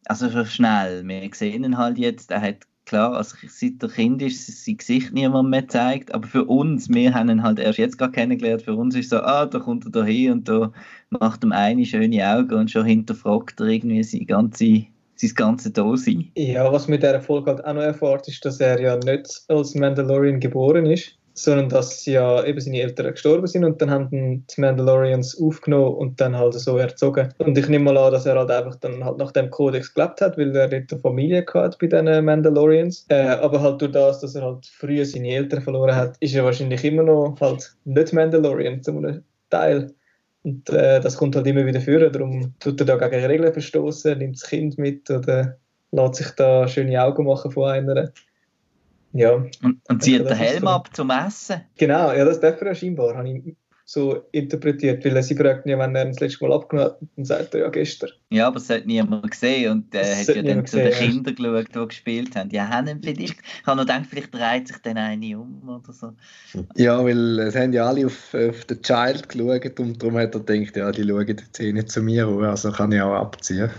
also 0.09 0.31
schon 0.31 0.47
schnell, 0.47 1.07
wir 1.07 1.29
sehen 1.33 1.65
ihn 1.65 1.79
halt 1.79 1.99
jetzt, 1.99 2.31
er 2.31 2.41
hat 2.41 2.67
klar, 2.87 3.15
also 3.15 3.37
seit 3.49 3.83
er 3.83 3.89
Kind 3.89 4.23
ist, 4.23 4.65
sein 4.65 4.77
Gesicht 4.77 5.13
niemand 5.13 5.51
mehr 5.51 5.69
zeigt, 5.69 6.15
aber 6.15 6.27
für 6.27 6.45
uns, 6.45 6.89
wir 6.89 7.13
haben 7.13 7.29
ihn 7.29 7.43
halt 7.43 7.59
erst 7.59 7.79
jetzt 7.79 7.99
gerade 7.99 8.13
kennengelernt, 8.13 8.63
für 8.63 8.75
uns 8.75 8.95
ist 8.95 9.11
so, 9.11 9.19
ah, 9.19 9.45
da 9.45 9.59
kommt 9.59 9.85
er 9.85 9.91
da 9.91 10.05
hin 10.05 10.33
und 10.33 10.49
da 10.49 10.73
macht 11.11 11.45
ihm 11.45 11.53
eine 11.53 11.85
schöne 11.85 12.27
Augen 12.27 12.55
und 12.55 12.71
schon 12.71 12.87
hinterfragt 12.87 13.61
er 13.61 13.67
irgendwie 13.67 14.03
sein 14.03 14.27
ganze, 14.27 14.85
sein 15.17 15.31
ganze 15.35 15.71
Dasein. 15.71 16.31
Ja, 16.37 16.73
was 16.73 16.89
mit 16.89 17.03
dieser 17.03 17.21
Folge 17.21 17.51
halt 17.51 17.65
auch 17.65 17.75
noch 17.75 17.83
erfahrt, 17.83 18.29
ist, 18.29 18.45
dass 18.45 18.61
er 18.61 18.81
ja 18.81 18.97
nicht 18.97 19.43
als 19.49 19.75
Mandalorian 19.75 20.41
geboren 20.41 20.87
ist, 20.87 21.19
sondern 21.37 21.69
dass 21.69 22.07
ja 22.07 22.43
eben 22.45 22.61
seine 22.61 22.81
Eltern 22.81 23.13
gestorben 23.13 23.47
sind 23.47 23.65
und 23.65 23.81
dann 23.81 23.91
haben 23.91 24.11
die 24.11 24.61
Mandalorians 24.61 25.39
aufgenommen 25.41 25.95
und 25.97 26.21
dann 26.21 26.35
halt 26.35 26.55
so 26.55 26.79
erzogen. 26.79 27.33
Und 27.39 27.59
ich 27.59 27.69
nehme 27.69 27.85
mal 27.85 27.99
an, 27.99 28.13
dass 28.13 28.25
er 28.25 28.37
halt 28.37 28.51
einfach 28.51 28.77
dann 28.77 29.05
halt 29.05 29.19
nach 29.19 29.33
dem 29.33 29.51
Kodex 29.51 29.93
gelebt 29.93 30.21
hat, 30.23 30.39
weil 30.39 30.57
er 30.57 30.71
eine 30.71 30.87
Familie 31.01 31.45
hat 31.53 31.79
bei 31.79 31.87
den 31.89 32.25
Mandalorians. 32.25 33.05
Äh, 33.09 33.27
aber 33.27 33.61
halt 33.61 33.83
durch 33.83 33.93
das, 33.93 34.21
dass 34.21 34.35
er 34.35 34.43
halt 34.43 34.67
früher 34.67 35.05
seine 35.05 35.29
Eltern 35.29 35.61
verloren 35.61 35.95
hat, 35.95 36.17
ist 36.21 36.35
er 36.35 36.45
wahrscheinlich 36.45 36.83
immer 36.85 37.03
noch 37.03 37.37
halt 37.41 37.77
nicht 37.85 38.13
Mandalorian 38.15 38.83
zu 38.83 38.93
einem 38.93 39.23
Teil. 39.51 39.93
Und 40.43 40.71
äh, 40.71 41.01
das 41.01 41.19
kommt 41.19 41.37
halt 41.37 41.47
immer 41.47 41.67
wieder 41.67 41.81
vor. 41.81 41.99
Darum 41.99 42.55
tut 42.61 42.81
er 42.81 42.87
da 42.87 42.97
gegen 42.97 43.27
Regeln 43.27 43.53
verstoßen, 43.53 44.17
nimmt 44.17 44.37
das 44.37 44.49
Kind 44.49 44.79
mit 44.79 45.11
oder 45.11 45.59
lässt 45.93 46.15
sich 46.15 46.31
da 46.31 46.67
schöne 46.67 47.03
Augen 47.03 47.27
machen 47.27 47.51
von 47.51 47.69
einer. 47.69 48.13
Ja, 49.17 49.33
Und, 49.63 49.81
und 49.89 50.03
zieht 50.03 50.21
das 50.21 50.29
den 50.29 50.37
Helm 50.37 50.63
so. 50.63 50.69
ab 50.69 50.95
zum 50.95 51.11
Essen. 51.11 51.63
genau, 51.77 52.13
ja, 52.13 52.25
das 52.25 52.41
darf 52.41 52.61
er 52.61 52.69
ja 52.69 52.75
scheinbar, 52.75 53.17
habe 53.17 53.29
ich 53.29 53.57
so 53.89 54.25
interpretiert, 54.33 55.05
weil 55.05 55.23
sie 55.23 55.37
fragt 55.37 55.65
ja, 55.65 55.79
wenn 55.79 55.95
er 55.95 56.07
das 56.07 56.19
letzte 56.19 56.45
Mal 56.45 56.57
abgenommen 56.57 56.91
hat, 56.91 56.99
dann 57.15 57.25
sagt 57.25 57.55
er 57.55 57.61
ja 57.61 57.69
gestern. 57.69 58.11
Ja, 58.31 58.49
aber 58.49 58.57
es 58.57 58.69
hat 58.69 58.85
niemand 58.85 59.31
gesehen 59.31 59.71
und 59.71 59.95
äh, 59.95 60.01
Das 60.01 60.29
hat 60.29 60.37
ja 60.37 60.43
dann 60.43 60.67
zu 60.67 60.79
den 60.79 60.91
ja. 60.91 60.99
Kindern 60.99 61.37
geschaut, 61.37 61.69
die 61.73 61.89
gespielt 61.89 62.35
haben. 62.35 62.51
Ja, 62.51 62.69
haben 62.69 62.89
ihn 62.89 63.01
vielleicht, 63.01 63.37
ich 63.41 63.67
habe 63.67 63.77
noch 63.77 63.87
gedacht, 63.87 64.07
vielleicht 64.11 64.35
dreht 64.35 64.67
sich 64.67 64.79
dann 64.79 64.99
eine 64.99 65.39
um 65.39 65.69
oder 65.69 65.93
so. 65.93 66.13
Ja, 66.75 67.05
weil 67.05 67.39
es 67.39 67.55
haben 67.55 67.73
ja 67.73 67.87
alle 67.87 68.07
auf, 68.07 68.35
auf 68.35 68.65
den 68.65 68.83
Child 68.83 69.29
geschaut 69.29 69.79
und 69.79 70.03
darum 70.03 70.17
hat 70.19 70.35
er 70.35 70.41
gedacht, 70.41 70.77
ja, 70.77 70.91
die 70.91 71.09
schauen 71.09 71.29
jetzt 71.29 71.61
eh 71.61 71.73
nicht 71.73 71.89
zu 71.89 72.03
mir, 72.03 72.27
an, 72.27 72.45
also 72.45 72.73
kann 72.73 72.91
ich 72.91 73.01
auch 73.01 73.15
abziehen. 73.15 73.71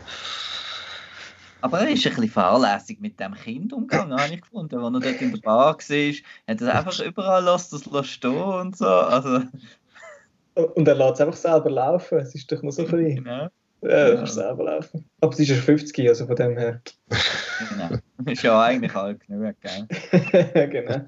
Aber 1.61 1.79
er 1.79 1.89
ist 1.89 2.05
ein 2.05 2.13
bisschen 2.13 2.29
fahrlässig 2.29 2.99
mit 2.99 3.19
dem 3.19 3.33
Kind 3.33 3.73
umgegangen, 3.73 4.19
habe 4.19 4.33
ich 4.33 4.41
gefunden. 4.41 4.77
Als 4.77 4.93
er 4.93 5.11
dort 5.11 5.21
in 5.21 5.31
der 5.31 5.41
Bar 5.41 5.77
war, 5.77 6.13
hat 6.47 6.61
er 6.61 6.75
einfach 6.75 6.99
überall 6.99 7.43
lassen, 7.43 7.81
das 7.91 8.07
stehen 8.07 8.35
und 8.35 8.77
so. 8.77 8.85
Also, 8.85 9.41
Und 10.75 10.87
er 10.87 10.95
lässt 10.95 11.15
es 11.15 11.21
einfach 11.21 11.35
selber 11.35 11.69
laufen. 11.69 12.19
Es 12.19 12.35
ist 12.35 12.51
doch 12.51 12.61
noch 12.61 12.71
so 12.71 12.85
klein. 12.85 13.15
genau. 13.15 13.47
Ja, 13.81 13.89
er 13.89 14.15
kann 14.17 14.25
selber 14.25 14.63
laufen. 14.63 15.05
Aber 15.21 15.31
es 15.33 15.39
ist 15.39 15.49
ja 15.49 15.55
50, 15.55 16.07
also 16.07 16.25
von 16.25 16.35
dem 16.35 16.57
her. 16.57 16.81
genau. 17.69 18.31
Ist 18.31 18.41
ja 18.41 18.59
eigentlich 18.59 18.95
alt 18.95 19.19
genug, 19.27 19.55
gell? 19.61 20.67
genau. 20.69 21.05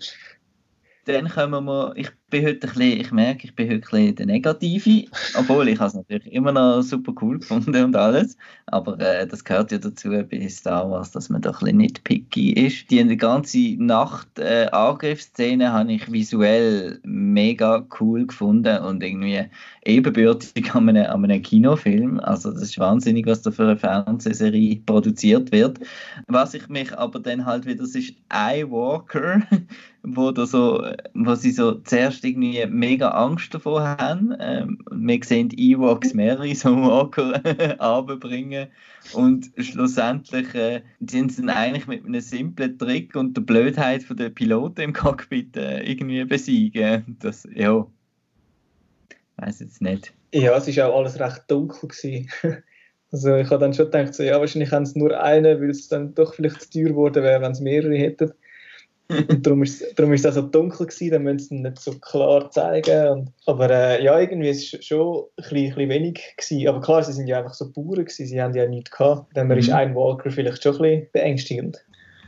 Dann 1.06 1.30
kommen 1.30 1.66
wir, 1.66 1.94
ich 1.96 2.12
bin 2.30 2.46
heute 2.46 2.68
ein 2.68 2.74
bisschen, 2.74 3.02
ich 3.02 3.12
merke, 3.12 3.46
ich 3.46 3.56
bin 3.56 3.68
heute 3.70 3.76
ein 3.76 3.82
bisschen 3.82 4.16
der 4.16 4.26
Negative, 4.26 5.06
obwohl 5.36 5.68
ich 5.70 5.80
es 5.80 5.94
natürlich 5.94 6.32
immer 6.32 6.52
noch 6.52 6.82
super 6.82 7.14
cool 7.22 7.40
gefunden 7.40 7.84
und 7.84 7.96
alles, 7.96 8.38
aber 8.68 9.00
äh, 9.00 9.28
das 9.28 9.44
gehört 9.44 9.72
ja 9.72 9.78
dazu 9.78 10.10
bei 10.10 10.48
Star 10.50 10.90
Wars, 10.90 11.12
dass 11.12 11.30
man 11.30 11.42
doch 11.42 11.62
ein 11.62 11.66
bisschen 11.66 11.78
nicht 11.78 12.04
picky 12.04 12.54
ist. 12.54 12.92
Die 12.92 13.18
ganze 13.18 13.76
Nacht 13.78 14.40
äh, 14.40 14.68
habe 14.72 15.08
ich 15.08 16.12
visuell 16.12 17.00
mega 17.04 17.86
cool 18.00 18.28
gefunden 18.28 18.78
und 18.80 19.04
irgendwie 19.04 19.46
ebenbürtig 19.86 20.74
an 20.76 20.90
einem, 20.90 21.06
an 21.06 21.24
einem 21.24 21.42
Kinofilm, 21.42 22.20
also 22.20 22.52
das 22.52 22.62
ist 22.62 22.80
wahnsinnig, 22.80 23.26
was 23.26 23.42
da 23.42 23.52
für 23.52 23.64
eine 23.64 23.78
Fernsehserie 23.78 24.82
produziert 24.86 25.52
wird. 25.52 25.80
Was 26.28 26.54
ich 26.54 26.68
mich 26.70 26.96
aber 26.98 27.20
dann 27.20 27.46
halt 27.46 27.66
wieder, 27.66 27.84
das 27.84 27.96
ist 27.96 28.14
iWalker, 28.32 29.42
wo, 30.04 30.32
da 30.32 30.46
so, 30.46 30.86
wo 31.14 31.36
sie 31.36 31.52
so 31.52 31.76
zuerst 31.76 32.19
irgendwie 32.24 32.66
mega 32.68 33.10
Angst 33.10 33.54
davor 33.54 33.82
haben. 33.82 34.36
Ähm, 34.40 34.80
wir 34.92 35.20
sehen 35.24 35.50
Ewoks 35.56 36.14
mehrere 36.14 36.54
so 36.56 36.76
Walker 36.76 37.42
runterbringen 37.80 38.68
und 39.14 39.52
schlussendlich 39.58 40.54
äh, 40.56 40.82
sind 41.00 41.34
sie 41.34 41.42
dann 41.42 41.52
eigentlich 41.52 41.88
mit 41.88 42.06
einem 42.06 42.22
simplen 42.22 42.78
Trick 42.78 43.16
und 43.16 43.36
der 43.36 43.42
Blödheit 43.42 44.04
von 44.04 44.18
der 44.18 44.30
Piloten 44.30 44.82
im 44.82 44.94
Cockpit 44.94 45.56
äh, 45.58 45.82
irgendwie 45.84 46.24
besiegen. 46.26 47.18
Das, 47.20 47.48
ja, 47.54 47.86
weiß 49.38 49.60
jetzt 49.62 49.82
nicht. 49.82 50.14
Ja, 50.34 50.56
es 50.56 50.78
war 50.78 50.90
auch 50.90 51.00
alles 51.00 51.20
recht 51.20 51.44
dunkel. 51.48 51.90
Gewesen. 51.90 52.30
Also 53.12 53.36
ich 53.38 53.50
habe 53.50 53.58
dann 53.58 53.74
schon 53.74 53.86
gedacht, 53.86 54.14
so, 54.14 54.22
ja, 54.22 54.40
wahrscheinlich 54.40 54.72
haben 54.72 54.86
sie 54.86 55.00
nur 55.00 55.20
einen, 55.20 55.60
weil 55.60 55.72
es 55.72 55.88
dann 55.88 56.14
doch 56.14 56.36
vielleicht 56.36 56.62
zu 56.62 56.70
teuer 56.70 56.90
geworden 56.90 57.24
wäre, 57.24 57.42
wenn 57.42 57.56
sie 57.56 57.64
mehrere 57.64 57.96
hätten. 57.96 58.32
Und 59.10 59.46
darum 59.46 59.64
ist, 59.64 59.84
darum 59.98 60.14
ist 60.14 60.24
es 60.24 60.32
auch 60.32 60.42
so 60.44 60.48
dunkel 60.48 60.86
gewesen, 60.86 61.12
dann 61.12 61.24
müssen 61.24 61.40
sie 61.40 61.56
es 61.56 61.62
nicht 61.62 61.80
so 61.80 61.92
klar 62.00 62.50
zeigen. 62.52 63.08
Und, 63.10 63.34
aber 63.48 63.70
äh, 63.70 64.04
ja, 64.04 64.20
irgendwie 64.20 64.50
ist 64.50 64.74
es 64.74 64.86
schon 64.86 65.24
ein 65.24 65.26
bisschen, 65.36 65.58
ein 65.58 65.64
bisschen 65.76 65.90
wenig 65.90 66.22
gewesen. 66.38 66.68
Aber 66.68 66.82
klar, 66.82 67.04
sie 67.04 67.14
sind 67.14 67.28
ja 67.28 67.40
einfach 67.40 67.54
so 67.54 67.72
Bauern 67.72 68.06
gewesen, 68.06 68.28
sie 68.28 68.42
haben 68.42 68.54
ja 68.56 68.68
nichts 68.68 68.92
gehabt. 68.92 69.36
Dann 69.36 69.50
ist 69.52 69.68
Mhm. 69.70 69.74
ein 69.74 69.96
Walker 69.96 70.30
vielleicht 70.32 70.62
schon 70.64 70.76
ein 70.76 70.82
bisschen 70.82 71.08
beängstigend. 71.12 71.86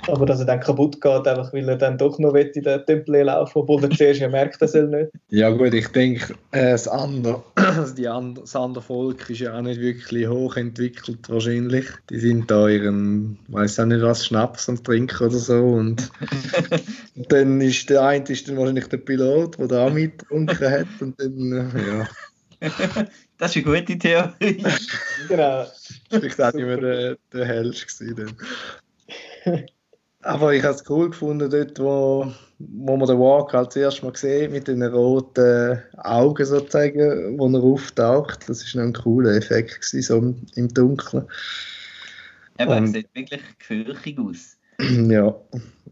Aber 0.08 0.26
dass 0.26 0.40
er 0.40 0.46
dann 0.46 0.60
kaputt 0.60 1.00
geht, 1.00 1.28
einfach 1.28 1.54
weil 1.54 1.70
er 1.70 1.78
dann 1.78 1.98
doch 1.98 2.18
noch 2.20 2.34
will 2.34 2.52
in 2.54 2.64
den 2.64 2.86
Tempel 2.86 3.24
laufen 3.24 3.60
obwohl 3.60 3.84
er 3.84 3.92
zuerst 3.92 4.20
ja 4.20 4.30
merkt, 4.30 4.62
dass 4.62 4.74
er 4.74 4.88
nicht. 4.88 5.12
Ja 5.30 5.50
gut, 5.50 5.74
ich 5.74 5.88
denke, 5.90 6.34
äh, 6.52 6.72
das, 6.72 6.88
andere, 6.88 7.44
die 7.98 8.08
and, 8.08 8.40
das 8.40 8.56
andere 8.56 8.84
Volk 8.84 9.30
ist 9.30 9.40
ja 9.40 9.58
auch 9.58 9.62
nicht 9.62 9.80
wirklich 9.80 10.28
hochentwickelt 10.28 11.30
wahrscheinlich. 11.30 11.86
Die 12.10 12.20
sind 12.20 12.50
da 12.50 12.68
ihren, 12.68 13.38
weiß 13.50 13.80
auch 13.80 13.86
nicht 13.86 14.02
was, 14.02 14.26
Schnaps 14.26 14.70
am 14.70 14.84
Trinken 14.84 15.28
oder 15.28 15.38
so. 15.38 15.60
Und 15.60 16.10
dann 17.16 17.62
ist 17.62 17.90
der 17.90 18.04
eine 18.04 18.26
ist 18.26 18.48
dann 18.48 18.58
wahrscheinlich 18.58 18.88
der 18.88 18.98
Pilot, 18.98 19.60
der 19.60 19.68
da 19.68 19.88
auch 19.88 19.94
mitgetrunken 19.94 20.72
hat. 20.72 20.88
Und 21.00 21.20
dann, 21.20 21.52
äh, 21.52 21.88
ja, 21.88 22.08
das 23.38 23.56
ist 23.56 23.66
eine 23.66 23.78
gute 23.78 23.98
Theorie. 23.98 24.64
Genau. 25.28 25.66
vielleicht 26.10 26.42
auch 26.42 26.54
nicht 26.54 26.66
mehr 26.66 26.78
der, 26.78 27.18
der 27.34 27.46
hellste 27.46 28.06
gewesen. 28.06 28.38
Aber 30.24 30.54
ich 30.54 30.64
habe 30.64 30.76
es 30.76 30.88
cool 30.90 31.10
gefunden, 31.10 31.50
dort, 31.50 31.80
wo, 31.80 32.32
wo 32.60 32.98
man 32.98 33.08
den 33.08 33.18
Walk 33.20 33.54
halt 33.54 33.72
zuerst 33.72 34.04
mal 34.04 34.12
gesehen 34.12 34.52
mit 34.52 34.68
den 34.68 34.84
roten 34.84 35.82
Augen 35.98 36.46
sozusagen, 36.46 37.40
wo 37.40 37.48
er 37.48 37.64
auftaucht. 37.64 38.48
Das 38.48 38.64
ist 38.64 38.76
noch 38.76 38.84
ein 38.84 38.94
cooler 38.94 39.36
Effekt 39.36 39.82
gewesen, 39.82 40.02
so 40.02 40.18
im, 40.56 40.68
Dunkeln. 40.74 41.28
Aber 42.58 42.76
er 42.76 42.82
Und- 42.82 42.88
sieht 42.94 43.10
wirklich 43.16 43.42
gefürchtig 43.58 44.20
aus. 44.20 44.58
ja, 44.80 45.36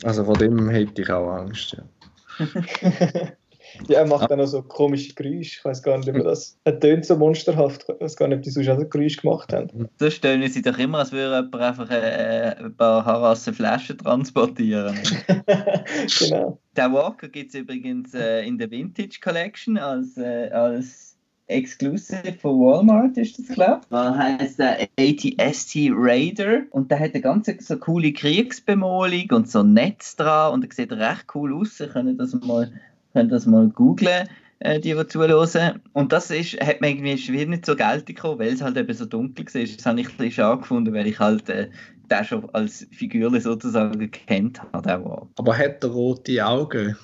also 0.03 0.25
vor 0.25 0.37
dem 0.37 0.69
hätte 0.69 1.01
ich 1.01 1.09
auch 1.09 1.31
Angst. 1.31 1.77
Ja. 1.77 2.45
Ja, 3.87 3.99
er 3.99 4.07
macht 4.07 4.29
dann 4.29 4.41
auch 4.41 4.45
so 4.45 4.61
komische 4.61 5.13
Geräusche. 5.13 5.59
Ich 5.59 5.65
weiß 5.65 5.83
gar 5.83 5.97
nicht, 5.97 6.09
ob 6.09 6.23
das. 6.23 6.57
Er 6.63 6.79
tönt 6.79 7.05
so 7.05 7.17
monsterhaft. 7.17 7.85
Ich 7.89 8.01
weiß 8.01 8.15
gar 8.15 8.27
nicht, 8.27 8.37
ob 8.37 8.43
die 8.43 8.49
sonst 8.49 8.69
auch 8.69 8.79
so 8.79 8.87
Geräusche 8.87 9.21
gemacht 9.21 9.53
haben. 9.53 9.89
So 9.99 10.09
stellen 10.09 10.47
sie 10.49 10.61
doch 10.61 10.77
immer, 10.77 10.99
als 10.99 11.11
würde 11.11 11.35
jemand 11.35 11.55
einfach 11.55 11.89
äh, 11.89 12.55
ein 12.59 12.75
paar 12.75 13.05
Harassen 13.05 13.53
Flaschen 13.53 13.97
transportieren. 13.97 14.97
genau. 16.19 16.59
Der 16.75 16.91
Walker 16.91 17.29
gibt 17.29 17.53
es 17.53 17.59
übrigens 17.59 18.13
äh, 18.13 18.45
in 18.45 18.57
der 18.57 18.71
Vintage 18.71 19.19
Collection 19.21 19.77
als, 19.77 20.17
äh, 20.17 20.49
als 20.51 21.09
Exclusive 21.49 22.33
von 22.39 22.59
Walmart, 22.59 23.17
ist 23.17 23.39
das, 23.39 23.47
glaube 23.47 23.81
ich. 23.81 23.89
Der 23.89 24.17
heißt 24.17 24.59
der 24.59 24.87
ATST 24.99 25.89
Raider 25.91 26.61
und 26.69 26.91
der 26.91 26.99
hat 26.99 27.13
eine 27.13 27.21
ganz 27.21 27.51
so 27.59 27.77
coole 27.77 28.13
Kriegsbemalung 28.13 29.31
und 29.31 29.49
so 29.49 29.61
ein 29.61 29.73
Netz 29.73 30.15
dran 30.15 30.53
und 30.53 30.63
er 30.63 30.71
sieht 30.71 30.91
recht 30.91 31.25
cool 31.33 31.55
aus. 31.55 31.79
Ihr 31.79 31.87
könnt 31.87 32.19
das 32.19 32.33
mal, 32.33 32.71
könnt 33.19 33.31
das 33.31 33.45
mal 33.45 33.67
googlen. 33.69 34.27
äh, 34.59 34.79
Die, 34.79 34.93
die 34.93 35.07
zuhören. 35.07 35.81
Und 35.93 36.11
das 36.11 36.31
ist, 36.31 36.59
hat 36.61 36.81
mir 36.81 36.89
irgendwie 36.89 37.17
schwer 37.17 37.45
nicht 37.45 37.65
so 37.65 37.75
geltig 37.75 38.15
gekommen, 38.17 38.39
weil 38.39 38.53
es 38.53 38.61
halt 38.61 38.77
eben 38.77 38.93
so 38.93 39.05
dunkel 39.05 39.45
war. 39.45 39.61
Das 39.75 39.85
habe 39.85 39.99
ich 40.01 40.07
ein 40.09 40.17
bisschen 40.17 40.31
schade 40.31 40.61
gefunden, 40.61 40.93
weil 40.93 41.07
ich 41.07 41.19
halt 41.19 41.49
äh, 41.49 41.69
den 42.09 42.23
schon 42.25 42.49
als 42.53 42.87
Figur 42.91 43.39
sozusagen 43.39 43.99
gekannt 43.99 44.61
habe. 44.73 45.27
Aber 45.37 45.57
hat 45.57 45.83
er 45.83 45.89
rote 45.89 46.45
Augen 46.45 46.97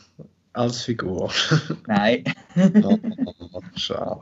als 0.54 0.82
Figur? 0.84 1.32
Nein. 1.88 2.24
Oh, 2.84 2.98
Schade. 3.76 4.22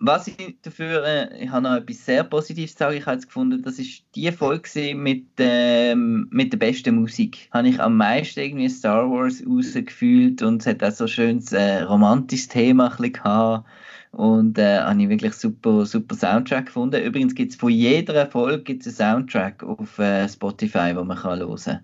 Was 0.00 0.26
ich 0.26 0.56
dafür, 0.62 1.04
äh, 1.04 1.44
ich 1.44 1.50
habe 1.50 1.62
noch 1.62 1.76
etwas 1.76 2.04
sehr 2.04 2.24
Positives 2.24 2.72
zu 2.72 2.78
sagen, 2.78 2.96
ich 2.96 3.06
habe 3.06 3.16
jetzt 3.16 3.26
gefunden, 3.26 3.62
das 3.62 3.78
ist 3.78 4.02
die 4.14 4.30
Folge 4.32 4.94
mit, 4.94 5.26
ähm, 5.38 6.28
mit 6.30 6.52
der 6.52 6.58
besten 6.58 6.96
Musik. 6.96 7.48
Habe 7.52 7.68
ich 7.68 7.80
am 7.80 7.96
meisten 7.96 8.40
irgendwie 8.40 8.68
Star 8.68 9.10
Wars 9.10 9.42
rausgefühlt 9.46 10.42
und 10.42 10.60
es 10.60 10.66
hat 10.66 10.82
auch 10.82 10.90
so 10.90 11.04
ein 11.04 11.08
schönes 11.08 11.52
äh, 11.52 11.82
romantisches 11.82 12.48
Thema 12.48 12.88
gehabt. 12.88 13.66
Und 14.10 14.58
äh, 14.58 14.78
habe 14.78 15.02
ich 15.02 15.08
wirklich 15.08 15.34
super, 15.34 15.86
super 15.86 16.14
Soundtrack 16.14 16.66
gefunden. 16.66 17.02
Übrigens 17.02 17.34
gibt 17.34 17.52
es 17.52 17.56
von 17.56 17.70
jeder 17.70 18.30
Folge 18.30 18.62
gibt's 18.62 18.86
einen 18.86 18.94
Soundtrack 18.94 19.64
auf 19.64 19.98
äh, 19.98 20.28
Spotify, 20.28 20.92
wo 20.94 21.02
man 21.02 21.16
kann 21.16 21.40
hören 21.40 21.56
kann. 21.56 21.80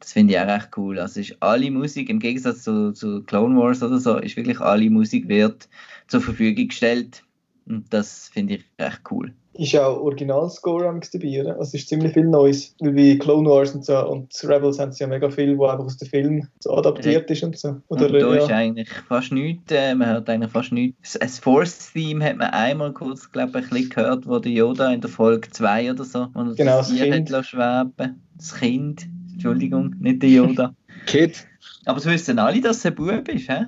Das 0.00 0.12
finde 0.12 0.34
ich 0.34 0.40
auch 0.40 0.46
recht 0.46 0.70
cool. 0.76 0.98
Also 0.98 1.20
ist 1.20 1.36
alle 1.40 1.70
Musik, 1.70 2.08
im 2.08 2.18
Gegensatz 2.18 2.62
zu, 2.62 2.92
zu 2.92 3.22
Clone 3.24 3.58
Wars 3.58 3.82
oder 3.82 3.98
so, 3.98 4.18
ist 4.18 4.36
wirklich 4.36 4.60
alle 4.60 4.90
Musik 4.90 5.28
wird 5.28 5.68
zur 6.06 6.20
Verfügung 6.20 6.68
gestellt. 6.68 7.22
Und 7.68 7.92
das 7.92 8.28
finde 8.32 8.54
ich 8.54 8.64
recht 8.80 9.00
cool. 9.10 9.32
Ist 9.54 9.74
auch 9.76 10.00
Original-Score 10.02 10.86
am 10.86 11.00
dabei, 11.00 11.40
oder? 11.40 11.52
Also 11.52 11.62
es 11.62 11.74
ist 11.74 11.88
ziemlich 11.88 12.12
viel 12.12 12.26
Neues. 12.26 12.74
Weil 12.78 12.92
bei 12.92 13.16
Clone 13.18 13.48
Wars 13.48 13.74
und 13.74 13.84
so 13.84 14.06
und 14.06 14.30
Rebels 14.44 14.78
haben 14.78 14.92
sie 14.92 15.02
ja 15.02 15.08
mega 15.08 15.30
viel, 15.30 15.56
wo 15.56 15.66
einfach 15.66 15.86
aus 15.86 15.96
dem 15.96 16.08
Film 16.08 16.48
so 16.60 16.74
adaptiert 16.76 17.30
ist 17.30 17.42
und 17.42 17.56
so. 17.58 17.80
Oder, 17.88 18.06
und 18.06 18.12
da 18.12 18.34
ist 18.34 18.48
ja. 18.50 18.56
eigentlich 18.56 18.90
fast 19.08 19.32
nichts, 19.32 19.72
äh, 19.72 19.94
man 19.94 20.08
hört 20.08 20.28
eigentlich 20.28 20.52
fast 20.52 20.72
nichts. 20.72 21.18
Das 21.18 21.38
Force-Theme 21.38 22.22
hat 22.22 22.36
man 22.36 22.50
einmal 22.50 22.92
kurz, 22.92 23.32
glaube 23.32 23.60
ich, 23.60 23.64
ein 23.64 23.70
bisschen 23.70 23.88
gehört, 23.90 24.28
wo 24.28 24.38
der 24.38 24.52
Yoda 24.52 24.92
in 24.92 25.00
der 25.00 25.10
Folge 25.10 25.48
2 25.50 25.92
oder 25.92 26.04
so, 26.04 26.28
wo 26.34 26.44
Genau, 26.54 26.78
das 26.78 26.88
das 26.88 26.96
Tier 26.96 27.10
Kind. 27.10 27.32
hat 27.32 27.46
schweben 27.46 28.22
Das 28.36 28.54
Kind, 28.54 29.08
Entschuldigung, 29.32 29.94
nicht 30.00 30.22
der 30.22 30.30
Yoda. 30.30 30.74
Kid, 31.06 31.46
Aber 31.86 31.98
es 31.98 32.06
wissen 32.06 32.38
alle, 32.38 32.60
dass 32.60 32.78
es 32.78 32.86
ein 32.86 32.94
Bub 32.94 33.28
ist, 33.28 33.48
hä? 33.48 33.66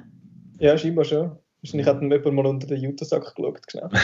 ja, 0.59 0.77
scheinbar 0.77 1.05
schon. 1.05 1.33
Wahrscheinlich 1.63 1.87
hat 1.87 2.03
ihn 2.03 2.11
jemand 2.11 2.35
mal 2.35 2.47
unter 2.47 2.67
den 2.67 2.83
Jutasack 2.83 3.35
geschaut. 3.35 3.67
Genau. 3.69 3.89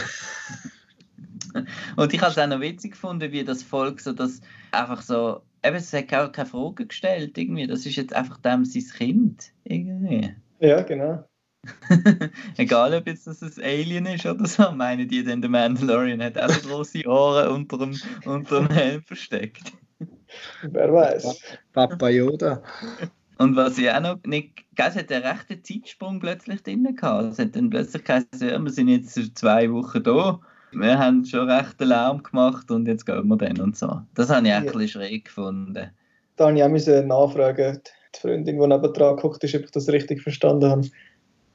Und 1.96 2.12
ich 2.12 2.20
habe 2.20 2.32
es 2.32 2.38
auch 2.38 2.48
noch 2.48 2.60
witzig 2.60 2.92
gefunden, 2.92 3.30
wie 3.30 3.44
das 3.44 3.62
Volk 3.62 4.00
so 4.00 4.12
das 4.12 4.40
einfach 4.72 5.02
so, 5.02 5.40
eben, 5.64 5.76
es 5.76 5.92
hat 5.92 6.12
auch 6.12 6.32
keine 6.32 6.48
Frage 6.48 6.86
gestellt, 6.86 7.38
irgendwie, 7.38 7.66
das 7.66 7.86
ist 7.86 7.96
jetzt 7.96 8.12
einfach 8.12 8.38
dem 8.38 8.64
sein 8.64 8.84
Kind, 8.96 9.52
irgendwie. 9.62 10.34
Ja, 10.58 10.82
genau. 10.82 11.24
Egal, 12.56 12.94
ob 12.94 13.06
jetzt 13.06 13.26
das 13.26 13.42
ein 13.42 13.62
Alien 13.62 14.06
ist 14.06 14.26
oder 14.26 14.46
so, 14.46 14.70
meinen 14.72 15.08
die 15.08 15.24
denn, 15.24 15.40
der 15.40 15.50
Mandalorian 15.50 16.22
hat 16.22 16.38
auch 16.38 16.50
so 16.50 16.68
große 16.68 17.06
Ohren 17.06 17.48
unter 17.48 17.78
dem, 17.78 17.98
unter 18.24 18.60
dem 18.60 18.70
Helm 18.70 19.02
versteckt. 19.02 19.72
Wer 20.62 20.92
weiß. 20.92 21.40
Papa 21.72 22.08
Yoda. 22.08 22.62
Und 23.38 23.56
was 23.56 23.78
ich 23.78 23.90
auch 23.90 24.00
noch 24.00 24.18
nicht, 24.24 24.64
es 24.76 24.94
hat 24.96 25.10
einen 25.10 25.24
rechten 25.24 25.62
Zeitsprung 25.64 26.20
plötzlich 26.20 26.62
drin 26.62 26.94
gehabt. 26.94 27.32
Es 27.32 27.38
hat 27.38 27.56
dann 27.56 27.70
plötzlich 27.70 28.04
geheißen, 28.04 28.48
ja, 28.48 28.58
wir 28.58 28.70
sind 28.70 28.88
jetzt 28.88 29.14
zwei 29.36 29.70
Wochen 29.72 30.02
da. 30.02 30.40
Wir 30.72 30.98
haben 30.98 31.24
schon 31.24 31.48
recht 31.48 31.80
Lärm 31.80 32.22
gemacht 32.22 32.70
und 32.70 32.86
jetzt 32.86 33.06
gehen 33.06 33.26
wir 33.28 33.36
dann 33.36 33.60
und 33.60 33.76
so. 33.76 34.02
Das 34.14 34.30
habe 34.30 34.46
ich 34.46 34.52
auch 34.52 34.58
ein 34.58 34.64
Ja. 34.66 34.72
bisschen 34.72 34.88
schräg 34.88 35.24
gefunden. 35.26 35.90
Da 36.36 36.50
musste 36.68 36.92
ich 36.92 36.98
auch 37.04 37.06
nachfragen, 37.06 37.80
die 38.14 38.20
Freundin, 38.20 38.60
die 38.60 38.66
neben 38.66 38.92
dran 38.92 39.16
geguckt 39.16 39.42
ist, 39.44 39.54
ob 39.54 39.64
ich 39.64 39.70
das 39.70 39.88
richtig 39.88 40.22
verstanden 40.22 40.70
habe. 40.70 40.88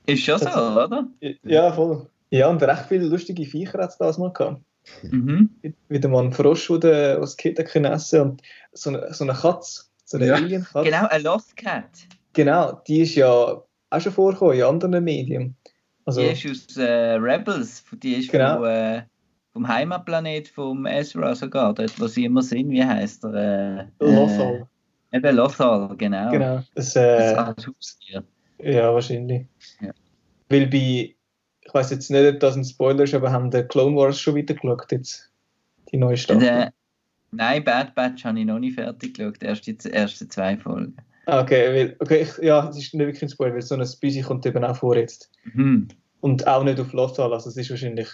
Ist 0.05 0.23
schon 0.23 0.39
so, 0.39 0.47
oder? 0.47 1.07
Ja, 1.43 1.71
voll. 1.71 2.09
Ja, 2.29 2.47
und 2.49 2.61
recht 2.63 2.85
viele 2.87 3.07
lustige 3.07 3.45
Viecher 3.45 3.79
hat 3.79 3.89
es 3.89 3.97
das 3.97 4.17
mal 4.17 4.31
gehabt. 4.31 4.61
Mhm. 5.03 5.49
Wie 5.89 5.99
der 5.99 6.09
Mann 6.09 6.31
Frosch, 6.31 6.71
der 6.81 7.19
das 7.19 7.35
Kind 7.37 7.59
essen 7.59 8.21
und 8.21 8.41
so 8.71 8.89
eine, 8.89 9.13
so 9.13 9.23
eine 9.23 9.33
Katze, 9.33 9.83
so 10.09 10.17
eine 10.17 10.27
Ja. 10.27 10.35
Alien-Katze. 10.35 10.83
Genau, 10.89 11.07
ein 11.07 11.21
Lost 11.23 11.55
Cat. 11.55 11.89
Genau, 12.33 12.81
die 12.87 13.01
ist 13.01 13.15
ja 13.15 13.27
auch 13.27 13.99
schon 14.01 14.11
vorgekommen 14.11 14.55
in 14.57 14.63
anderen 14.63 15.03
Medien. 15.03 15.55
Also, 16.05 16.21
Die 16.21 16.27
ist 16.27 16.45
aus 16.69 16.77
äh, 16.77 17.13
Rebels. 17.13 17.83
Die 18.01 18.13
ist 18.15 18.31
Genau. 18.31 18.55
vom, 18.55 18.65
äh, 18.65 19.03
vom 19.53 19.67
Heimatplanet 19.67 20.47
vom 20.47 20.85
Ezra 20.87 21.35
sogar. 21.35 21.73
Dort, 21.75 21.99
wo 21.99 22.07
sie 22.07 22.25
immer 22.25 22.41
sind. 22.41 22.71
Wie 22.71 22.83
heißt 22.83 23.23
er? 23.25 23.87
Äh, 23.99 24.05
Lothal. 24.05 24.67
Äh, 25.11 25.17
eben 25.17 25.35
Lothal, 25.35 25.95
genau. 25.97 26.31
Genau. 26.31 26.63
Das, 26.73 26.93
Das 26.93 26.95
äh, 26.95 27.35
als 27.35 27.67
Haustier. 27.67 28.23
ja, 28.59 28.91
wahrscheinlich. 28.93 29.45
Ja. 29.81 29.91
Weil 30.49 30.65
bei, 30.67 31.13
ich 31.61 31.73
weiß 31.73 31.91
jetzt 31.91 32.09
nicht, 32.09 32.33
ob 32.33 32.39
das 32.39 32.55
ein 32.55 32.65
Spoiler 32.65 33.03
ist, 33.03 33.13
aber 33.13 33.31
haben 33.31 33.51
die 33.51 33.61
Clone 33.63 33.95
Wars 33.95 34.19
schon 34.19 34.33
wieder 34.35 34.55
geschaut 34.55 34.91
jetzt? 34.91 35.31
Die 35.91 35.97
neue 35.97 36.17
Staffel. 36.17 36.43
Äh, 36.47 36.71
nein, 37.31 37.63
Bad 37.63 37.95
Batch 37.95 38.25
habe 38.25 38.39
ich 38.39 38.45
noch 38.45 38.59
nicht 38.59 38.75
fertig 38.75 39.15
geschaut. 39.15 39.41
Erst 39.41 39.67
die 39.67 39.77
ersten 39.91 40.29
zwei 40.29 40.57
Folgen. 40.57 40.95
Okay, 41.25 41.73
weil, 41.73 41.95
okay 41.99 42.21
ich, 42.21 42.43
ja, 42.43 42.65
das 42.65 42.77
ist 42.77 42.93
nicht 42.93 43.05
wirklich 43.05 43.21
ein 43.21 43.29
Spoiler, 43.29 43.53
weil 43.53 43.61
so 43.61 43.75
ein 43.75 43.87
Büsi 44.01 44.21
kommt 44.21 44.45
eben 44.45 44.63
auch 44.63 44.75
vor 44.75 44.95
jetzt. 44.95 45.29
Mhm. 45.53 45.87
Und 46.21 46.47
auch 46.47 46.63
nicht 46.63 46.79
auf 46.79 46.91
Lothal, 46.93 47.33
also 47.33 47.49
es 47.49 47.57
ist 47.57 47.69
wahrscheinlich, 47.69 48.09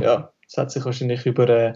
ja, 0.00 0.32
es 0.46 0.56
hat 0.56 0.70
sich 0.70 0.84
wahrscheinlich 0.84 1.24
über, 1.26 1.48
äh, 1.48 1.74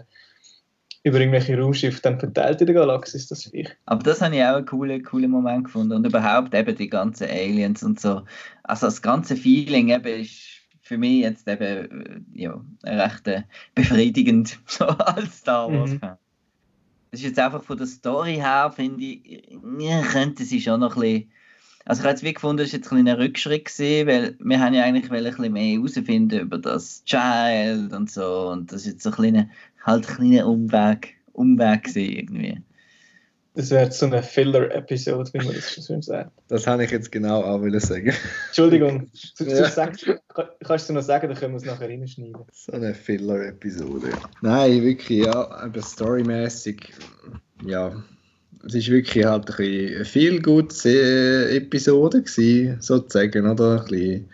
über 1.03 1.19
irgendwelche 1.19 1.57
Raumschiffe 1.57 2.01
dann 2.01 2.19
verteilt 2.19 2.59
in 2.61 2.67
der 2.67 2.75
Galaxis, 2.75 3.27
das 3.27 3.45
Viech. 3.45 3.69
Aber 3.85 4.03
das 4.03 4.21
habe 4.21 4.35
ich 4.35 4.43
auch 4.43 4.55
einen 4.55 4.65
coolen, 4.65 5.03
coolen 5.03 5.31
Moment 5.31 5.65
gefunden. 5.65 5.93
Und 5.93 6.05
überhaupt 6.05 6.53
eben 6.53 6.75
die 6.75 6.89
ganzen 6.89 7.29
Aliens 7.29 7.83
und 7.83 7.99
so. 7.99 8.23
Also 8.63 8.87
das 8.87 9.01
ganze 9.01 9.35
Feeling 9.35 9.89
eben 9.89 10.21
ist 10.21 10.55
für 10.81 10.97
mich 10.97 11.21
jetzt 11.21 11.47
eben 11.47 12.25
äh, 12.35 12.41
ja, 12.41 12.61
recht 12.83 13.27
äh, 13.27 13.43
befriedigend 13.73 14.59
so 14.65 14.85
als 14.85 15.39
Star 15.39 15.71
Wars 15.71 15.91
Mhm. 15.91 16.01
Das 17.15 17.21
ist 17.21 17.27
jetzt 17.27 17.39
einfach 17.39 17.63
von 17.63 17.77
der 17.77 17.87
Story 17.87 18.33
her, 18.33 18.73
finde 18.75 19.01
ich, 19.01 19.47
könnte 20.11 20.43
sie 20.43 20.59
schon 20.59 20.81
noch 20.81 20.97
ein 20.97 21.01
bisschen. 21.01 21.31
Also 21.85 22.01
ich 22.01 22.03
habe 22.03 22.09
jetzt 22.09 22.23
wie 22.23 22.33
gefunden, 22.33 22.57
das 22.57 22.67
ist 22.67 22.73
jetzt 22.73 22.91
ein 22.91 23.05
kleiner 23.05 23.17
Rückschritt 23.17 23.63
gewesen, 23.63 24.07
weil 24.07 24.35
wir 24.37 24.59
haben 24.59 24.73
ja 24.73 24.83
eigentlich 24.83 25.09
ein 25.09 25.23
bisschen 25.23 25.53
mehr 25.53 25.77
herausfinden 25.77 26.41
über 26.41 26.57
das 26.57 27.05
Child 27.05 27.93
und 27.93 28.11
so 28.11 28.49
und 28.49 28.69
das 28.69 28.81
ist 28.81 28.87
jetzt 28.87 29.03
so 29.03 29.11
ein 29.11 29.15
kleiner, 29.15 29.49
halt 29.85 30.09
ein 30.09 30.15
kleiner 30.17 30.45
Umweg, 30.45 31.15
Umweg 31.31 31.83
gewesen 31.83 32.11
irgendwie. 32.11 32.61
Das 33.55 33.69
wäre 33.71 33.89
so 33.91 34.05
eine 34.07 34.21
Filler-Episode, 34.21 35.31
wie 35.33 35.37
man 35.45 35.55
das 35.55 35.73
schon 35.73 35.83
schön 35.83 36.01
sagt. 36.01 36.31
Das 36.49 36.67
habe 36.67 36.83
ich 36.83 36.91
jetzt 36.91 37.11
genau 37.11 37.41
auch 37.41 37.61
wollen 37.61 37.79
sagen. 37.79 38.11
Entschuldigung, 38.47 39.09
du, 39.37 39.45
du 39.45 39.51
Ja. 39.51 39.69
sagst, 39.69 40.05
kann- 40.33 40.49
kannst 40.63 40.89
du 40.89 40.93
noch 40.93 41.01
sagen, 41.03 41.29
dann 41.29 41.37
können 41.37 41.53
wir 41.53 41.57
es 41.57 41.65
nachher 41.65 41.87
reinschneiden. 41.87 42.35
So 42.51 42.73
eine 42.73 42.93
Filler-Episode. 42.93 44.09
Nein, 44.41 44.81
wirklich, 44.83 45.25
ja, 45.25 45.49
aber 45.51 45.81
storymäßig, 45.81 46.93
ja, 47.65 47.93
es 48.67 48.73
ist 48.75 48.89
wirklich 48.89 49.23
halt 49.25 49.49
ein 49.49 49.55
bisschen 49.55 49.95
eine 49.95 50.05
viel 50.05 50.41
gute 50.41 51.49
Episode 51.51 52.23
gewesen, 52.23 52.77
sozusagen, 52.81 53.47
oder? 53.49 53.81
Ein 53.81 53.87
bisschen, 53.87 54.29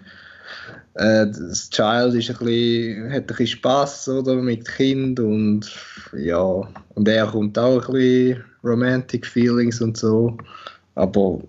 äh, 0.96 1.28
das 1.28 1.70
Child 1.70 2.16
ist 2.16 2.30
ein 2.32 2.38
bisschen, 2.46 3.10
hat 3.12 3.16
ein 3.22 3.26
bisschen 3.28 3.48
Spass, 3.48 4.10
oder, 4.10 4.36
mit 4.36 4.68
Kind 4.68 5.20
und 5.20 5.70
ja, 6.18 6.40
und 6.96 7.08
er 7.08 7.28
kommt 7.28 7.60
auch 7.60 7.88
ein 7.88 7.94
bisschen 7.94 8.44
Romantic 8.64 9.26
Feelings 9.26 9.82
und 9.82 9.98
so, 9.98 10.38
aber 10.96 11.40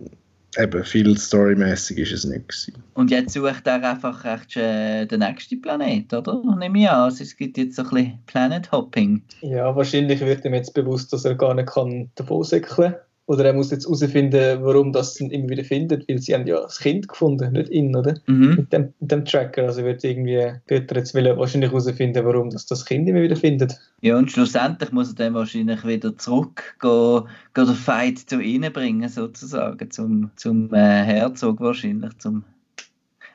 eben 0.58 0.84
viel 0.84 1.16
storymäßig 1.16 1.98
ist 1.98 2.12
es 2.12 2.24
nicht 2.24 2.48
gewesen. 2.48 2.82
Und 2.94 3.10
jetzt 3.10 3.32
sucht 3.32 3.66
er 3.66 3.82
einfach 3.82 4.24
recht 4.24 4.56
äh, 4.56 5.06
den 5.06 5.20
nächsten 5.20 5.60
Planet, 5.60 6.12
oder? 6.12 6.42
Nehme 6.58 6.80
ich 6.80 6.88
an. 6.88 7.02
Also 7.02 7.22
es 7.22 7.36
gibt 7.36 7.56
jetzt 7.58 7.76
so 7.76 7.82
ein 7.82 7.88
bisschen 7.90 8.18
Planet 8.26 8.70
Hopping. 8.72 9.22
Ja, 9.40 9.74
wahrscheinlich 9.74 10.20
wird 10.20 10.44
ihm 10.44 10.54
jetzt 10.54 10.74
bewusst, 10.74 11.12
dass 11.12 11.24
er 11.24 11.34
gar 11.34 11.54
nicht 11.54 11.68
kann 11.68 12.10
davon 12.14 12.44
säckeln 12.44 12.94
Oder 13.26 13.44
er 13.44 13.52
muss 13.52 13.70
jetzt 13.70 13.84
herausfinden, 13.84 14.58
warum 14.62 14.92
das 14.92 15.20
ihn 15.20 15.30
immer 15.30 15.48
wieder 15.48 15.62
findet, 15.64 16.08
weil 16.08 16.18
sie 16.18 16.34
haben 16.34 16.46
ja 16.46 16.60
das 16.60 16.78
Kind 16.80 17.06
gefunden, 17.08 17.52
nicht 17.52 17.70
ihn, 17.70 17.94
oder? 17.94 18.16
Mhm. 18.26 18.56
Mit 18.56 18.72
dem, 18.72 18.92
mit 18.98 19.12
dem 19.12 19.24
Tracker. 19.24 19.62
Also 19.62 19.84
wird 19.84 20.02
irgendwie, 20.02 20.52
wird 20.66 20.90
er 20.90 20.98
jetzt 20.98 21.14
will 21.14 21.24
wahrscheinlich 21.36 21.70
herausfinden, 21.70 22.24
warum 22.24 22.50
das, 22.50 22.66
das 22.66 22.84
Kind 22.84 23.08
immer 23.08 23.22
wieder 23.22 23.36
findet. 23.36 23.78
Ja, 24.00 24.18
und 24.18 24.32
schlussendlich 24.32 24.90
muss 24.90 25.10
er 25.10 25.14
dann 25.14 25.34
wahrscheinlich 25.34 25.86
wieder 25.86 26.16
zurück 26.18 26.76
gehen, 26.80 27.22
gehen 27.54 27.66
den 27.66 27.74
Fight 27.76 28.18
zu 28.18 28.40
ihnen 28.40 28.72
bringen, 28.72 29.08
sozusagen, 29.08 29.90
zum, 29.90 30.30
zum 30.36 30.74
äh, 30.74 31.04
Herzog 31.04 31.60
wahrscheinlich. 31.60 32.18
Zum 32.18 32.44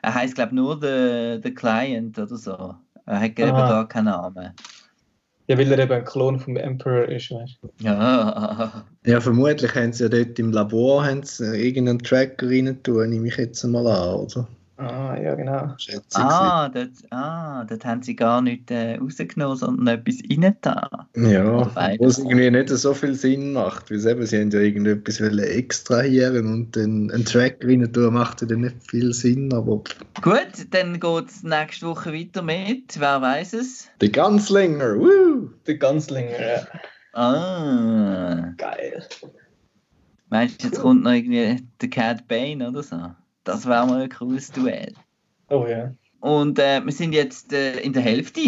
er 0.02 0.14
heißt 0.14 0.34
glaube 0.34 0.50
ich, 0.50 0.54
nur 0.56 0.78
der, 0.78 1.38
Client 1.54 2.18
oder 2.18 2.36
so. 2.36 2.74
Er 3.06 3.20
hat 3.20 3.38
eben 3.38 3.50
Ah. 3.50 3.68
gar 3.68 3.88
keinen 3.88 4.04
Namen. 4.04 4.52
Ja, 5.48 5.56
weil 5.56 5.72
er 5.72 5.78
eben 5.78 5.92
ein 5.92 6.04
Klon 6.04 6.38
vom 6.38 6.56
Emperor 6.58 7.08
ist, 7.08 7.30
weißt 7.30 7.58
du. 7.62 7.70
Ja. 7.80 8.84
Ja, 9.06 9.20
vermutlich 9.20 9.74
haben 9.74 9.94
sie 9.94 10.04
ja 10.04 10.08
dort 10.10 10.38
im 10.38 10.52
Labor 10.52 11.06
haben 11.06 11.22
sie 11.22 11.56
irgendeinen 11.56 12.00
Tracker 12.00 12.48
rein 12.48 12.82
tun, 12.82 13.08
nehme 13.08 13.28
ich 13.28 13.36
jetzt 13.38 13.64
mal 13.64 13.86
an, 13.86 14.14
oder? 14.16 14.46
Ah, 14.78 15.16
ja, 15.20 15.34
genau. 15.34 15.74
Schätze 15.76 16.00
ich. 16.08 16.18
Ah, 16.18 16.68
dort, 16.68 16.90
ah, 17.10 17.64
dort 17.64 17.84
haben 17.84 18.00
sie 18.02 18.14
gar 18.14 18.40
nicht 18.40 18.70
äh, 18.70 18.94
rausgenommen, 18.94 19.56
sondern 19.56 19.98
etwas 19.98 20.18
reingetan. 20.30 20.88
Ja, 21.16 21.96
es 22.00 22.18
irgendwie 22.18 22.48
nicht 22.48 22.68
so 22.68 22.94
viel 22.94 23.14
Sinn 23.14 23.54
macht, 23.54 23.90
weil 23.90 23.98
sie 23.98 24.10
eben, 24.10 24.24
sie 24.24 24.40
haben 24.40 24.50
ja 24.52 24.60
irgendetwas 24.60 25.20
extrahieren 25.20 26.46
und 26.46 26.76
dann 26.76 27.10
einen 27.10 27.24
Track 27.24 27.64
rein 27.64 27.92
tun, 27.92 28.14
macht 28.14 28.40
ja 28.40 28.46
dann 28.46 28.60
nicht 28.60 28.76
viel 28.88 29.12
Sinn, 29.12 29.52
aber 29.52 29.82
Gut, 30.22 30.66
dann 30.70 31.00
geht 31.00 31.28
es 31.28 31.42
nächste 31.42 31.86
Woche 31.86 32.12
weiter 32.12 32.42
mit. 32.42 33.00
Wer 33.00 33.20
weiß 33.20 33.54
es? 33.54 33.88
der 34.00 34.10
Ganzlinger, 34.10 34.96
woo! 34.96 35.50
Der 35.66 35.76
Ganzlinger, 35.76 36.40
ja. 36.40 36.66
Ah. 37.14 38.54
Geil. 38.56 39.02
Meinst 40.30 40.62
du, 40.62 40.68
jetzt 40.68 40.80
kommt 40.80 41.02
noch 41.02 41.10
irgendwie 41.10 41.56
der 41.80 41.90
Cat 41.90 42.28
Bane 42.28 42.68
oder 42.68 42.82
so? 42.84 42.96
Das 43.48 43.66
wäre 43.66 43.86
mal 43.86 44.02
ein 44.02 44.10
cooles 44.10 44.52
Duell. 44.52 44.92
Oh 45.48 45.66
ja. 45.66 45.94
Und 46.20 46.58
äh, 46.58 46.84
wir 46.84 46.92
sind 46.92 47.14
jetzt 47.14 47.50
äh, 47.54 47.80
in 47.80 47.94
der 47.94 48.02
Hälfte. 48.02 48.40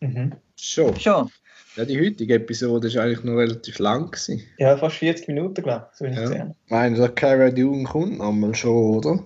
Mhm. 0.00 0.32
Schon. 0.58 0.98
Schon. 0.98 1.30
Ja, 1.76 1.84
die 1.84 1.98
heutige 2.00 2.34
Episode 2.34 2.92
war 2.94 3.04
eigentlich 3.04 3.22
noch 3.22 3.34
relativ 3.34 3.78
lang. 3.78 4.10
Gewesen. 4.10 4.42
Ja, 4.58 4.76
fast 4.76 4.96
40 4.96 5.28
Minuten, 5.28 5.62
glaube 5.62 5.86
ich, 5.92 5.96
so 5.98 6.04
wie 6.04 6.08
ich 6.10 6.16
Ja. 6.16 6.22
gesehen. 6.22 6.54
Ich 6.64 6.70
meine, 6.72 6.96
der 6.96 7.08
Cara 7.10 7.50
Dune 7.50 7.84
kommt 7.84 8.18
nochmal 8.18 8.54
schon, 8.56 8.96
oder? 8.96 9.22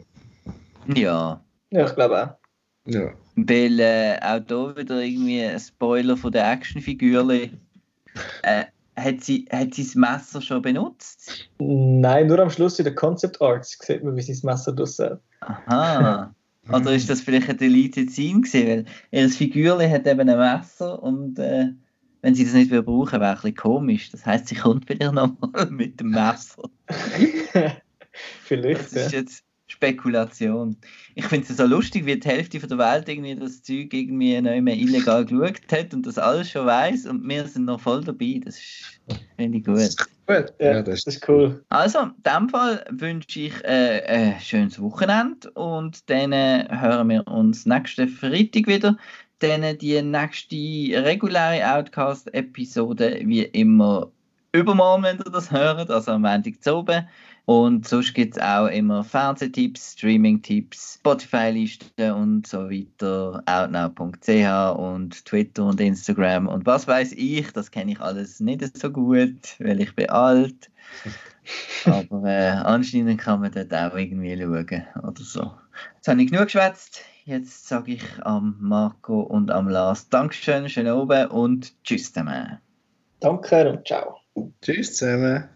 Ja. 0.94 1.42
Ja, 1.70 1.86
ich 1.86 1.94
glaube 1.94 2.22
auch. 2.22 2.90
Ja. 2.92 3.12
Weil 3.34 3.80
äh, 3.80 4.18
auch 4.20 4.40
da 4.40 4.76
wieder 4.76 5.00
irgendwie 5.00 5.42
ein 5.42 5.58
Spoiler 5.58 6.16
von 6.18 6.32
der 6.32 6.52
Actionfigürli. 6.52 7.50
Äh, 8.42 8.64
hat, 8.96 9.22
sie, 9.22 9.46
hat 9.50 9.74
sie 9.74 9.84
das 9.84 9.94
Messer 9.94 10.40
schon 10.40 10.62
benutzt? 10.62 11.48
Nein, 11.58 12.26
nur 12.26 12.38
am 12.38 12.50
Schluss 12.50 12.78
in 12.78 12.84
den 12.84 12.94
Concept 12.94 13.40
Arts 13.40 13.78
sieht 13.80 14.02
man, 14.02 14.16
wie 14.16 14.22
sie 14.22 14.32
das 14.32 14.42
Messer 14.42 14.72
draussen 14.72 15.18
Aha. 15.40 16.34
Oder 16.72 16.92
ist 16.92 17.08
das 17.08 17.20
vielleicht 17.20 17.48
ein 17.48 17.58
Deleted 17.58 18.10
Scene 18.10 18.40
gewesen? 18.40 18.66
Weil 18.66 18.84
ihr 19.12 19.28
Figürli 19.28 19.88
hat 19.88 20.06
eben 20.06 20.28
ein 20.28 20.38
Messer 20.38 21.00
und 21.02 21.38
äh, 21.38 21.68
wenn 22.22 22.34
sie 22.34 22.44
das 22.44 22.54
nicht 22.54 22.72
mehr 22.72 22.82
brauchen, 22.82 23.20
wäre 23.20 23.30
ein 23.30 23.34
bisschen 23.36 23.54
komisch. 23.54 24.10
Das 24.10 24.26
heisst, 24.26 24.48
sie 24.48 24.56
kommt 24.56 24.88
wieder 24.88 25.12
nochmal 25.12 25.66
mit 25.70 26.00
dem 26.00 26.10
Messer. 26.10 26.68
Vielleicht, 28.42 28.80
Das 28.80 29.06
ist 29.06 29.12
jetzt 29.12 29.45
Spekulation. 29.68 30.76
Ich 31.14 31.24
finde 31.26 31.46
es 31.50 31.56
so 31.56 31.64
lustig, 31.66 32.06
wie 32.06 32.18
die 32.18 32.28
Hälfte 32.28 32.60
von 32.60 32.68
der 32.68 32.78
Welt 32.78 33.08
irgendwie 33.08 33.34
das 33.34 33.62
Zeug 33.62 33.92
irgendwie 33.92 34.40
nicht 34.40 34.62
mehr 34.62 34.76
illegal 34.76 35.24
geschaut 35.24 35.60
hat 35.72 35.92
und 35.92 36.06
das 36.06 36.18
alles 36.18 36.50
schon 36.50 36.66
weiß 36.66 37.06
und 37.06 37.28
wir 37.28 37.46
sind 37.46 37.64
noch 37.64 37.80
voll 37.80 38.02
dabei. 38.04 38.40
Das 38.44 38.56
ist- 38.56 39.00
finde 39.36 39.58
ich 39.58 39.64
gut. 39.64 39.96
Gut. 40.26 40.52
Ja, 40.60 40.72
Ja, 40.72 40.82
das 40.82 41.04
das 41.04 41.14
ist 41.16 41.28
cool. 41.28 41.64
Also, 41.68 42.00
in 42.00 42.12
dem 42.24 42.48
Fall 42.48 42.84
wünsche 42.90 43.40
ich 43.40 43.54
äh, 43.64 44.02
ein 44.06 44.40
schönes 44.40 44.80
Wochenende 44.80 45.50
und 45.52 46.08
dann 46.10 46.32
äh, 46.32 46.66
hören 46.70 47.08
wir 47.10 47.26
uns 47.28 47.66
nächsten 47.66 48.08
Freitag 48.08 48.66
wieder. 48.66 48.96
Dann 49.40 49.76
die 49.78 50.00
nächste 50.02 50.56
reguläre 51.04 51.76
Outcast-Episode 51.76 53.20
wie 53.24 53.42
immer 53.42 54.10
übermorgen, 54.52 55.02
wenn 55.04 55.18
ihr 55.18 55.30
das 55.30 55.50
hört, 55.50 55.90
also 55.90 56.12
am 56.12 56.22
Montag 56.22 56.62
zu 56.62 56.76
oben. 56.76 57.06
Und 57.46 57.86
sonst 57.86 58.12
gibt 58.12 58.36
es 58.36 58.42
auch 58.42 58.66
immer 58.66 59.04
Fernsehtipps, 59.04 59.92
Streaming-Tipps, 59.92 60.94
Spotify-Listen 60.94 62.10
und 62.10 62.46
so 62.46 62.68
weiter, 62.68 63.40
outnow.ch 63.46 64.78
und 64.78 65.24
Twitter 65.24 65.64
und 65.64 65.80
Instagram 65.80 66.48
und 66.48 66.66
was 66.66 66.88
weiß 66.88 67.12
ich, 67.12 67.52
das 67.52 67.70
kenne 67.70 67.92
ich 67.92 68.00
alles 68.00 68.40
nicht 68.40 68.76
so 68.76 68.90
gut, 68.90 69.60
weil 69.60 69.80
ich 69.80 69.94
bin 69.94 70.10
alt. 70.10 70.70
Aber 71.84 72.24
äh, 72.28 72.48
anscheinend 72.48 73.20
kann 73.20 73.40
man 73.40 73.52
dort 73.52 73.72
auch 73.72 73.96
irgendwie 73.96 74.36
schauen 74.36 74.84
oder 75.04 75.22
so. 75.22 75.52
Jetzt 75.94 76.08
habe 76.08 76.22
ich 76.22 76.30
genug 76.32 76.46
geschwätzt. 76.46 77.04
Jetzt 77.24 77.68
sage 77.68 77.92
ich 77.92 78.04
am 78.22 78.56
Marco 78.60 79.20
und 79.20 79.52
am 79.52 79.68
Lars 79.68 80.08
Dankeschön, 80.08 80.68
schön 80.68 80.88
oben 80.88 81.28
und 81.28 81.72
tschüss 81.84 82.12
zusammen. 82.12 82.58
Danke 83.20 83.70
und 83.70 83.86
ciao. 83.86 84.16
Tschüss 84.62 84.96
zusammen. 84.96 85.55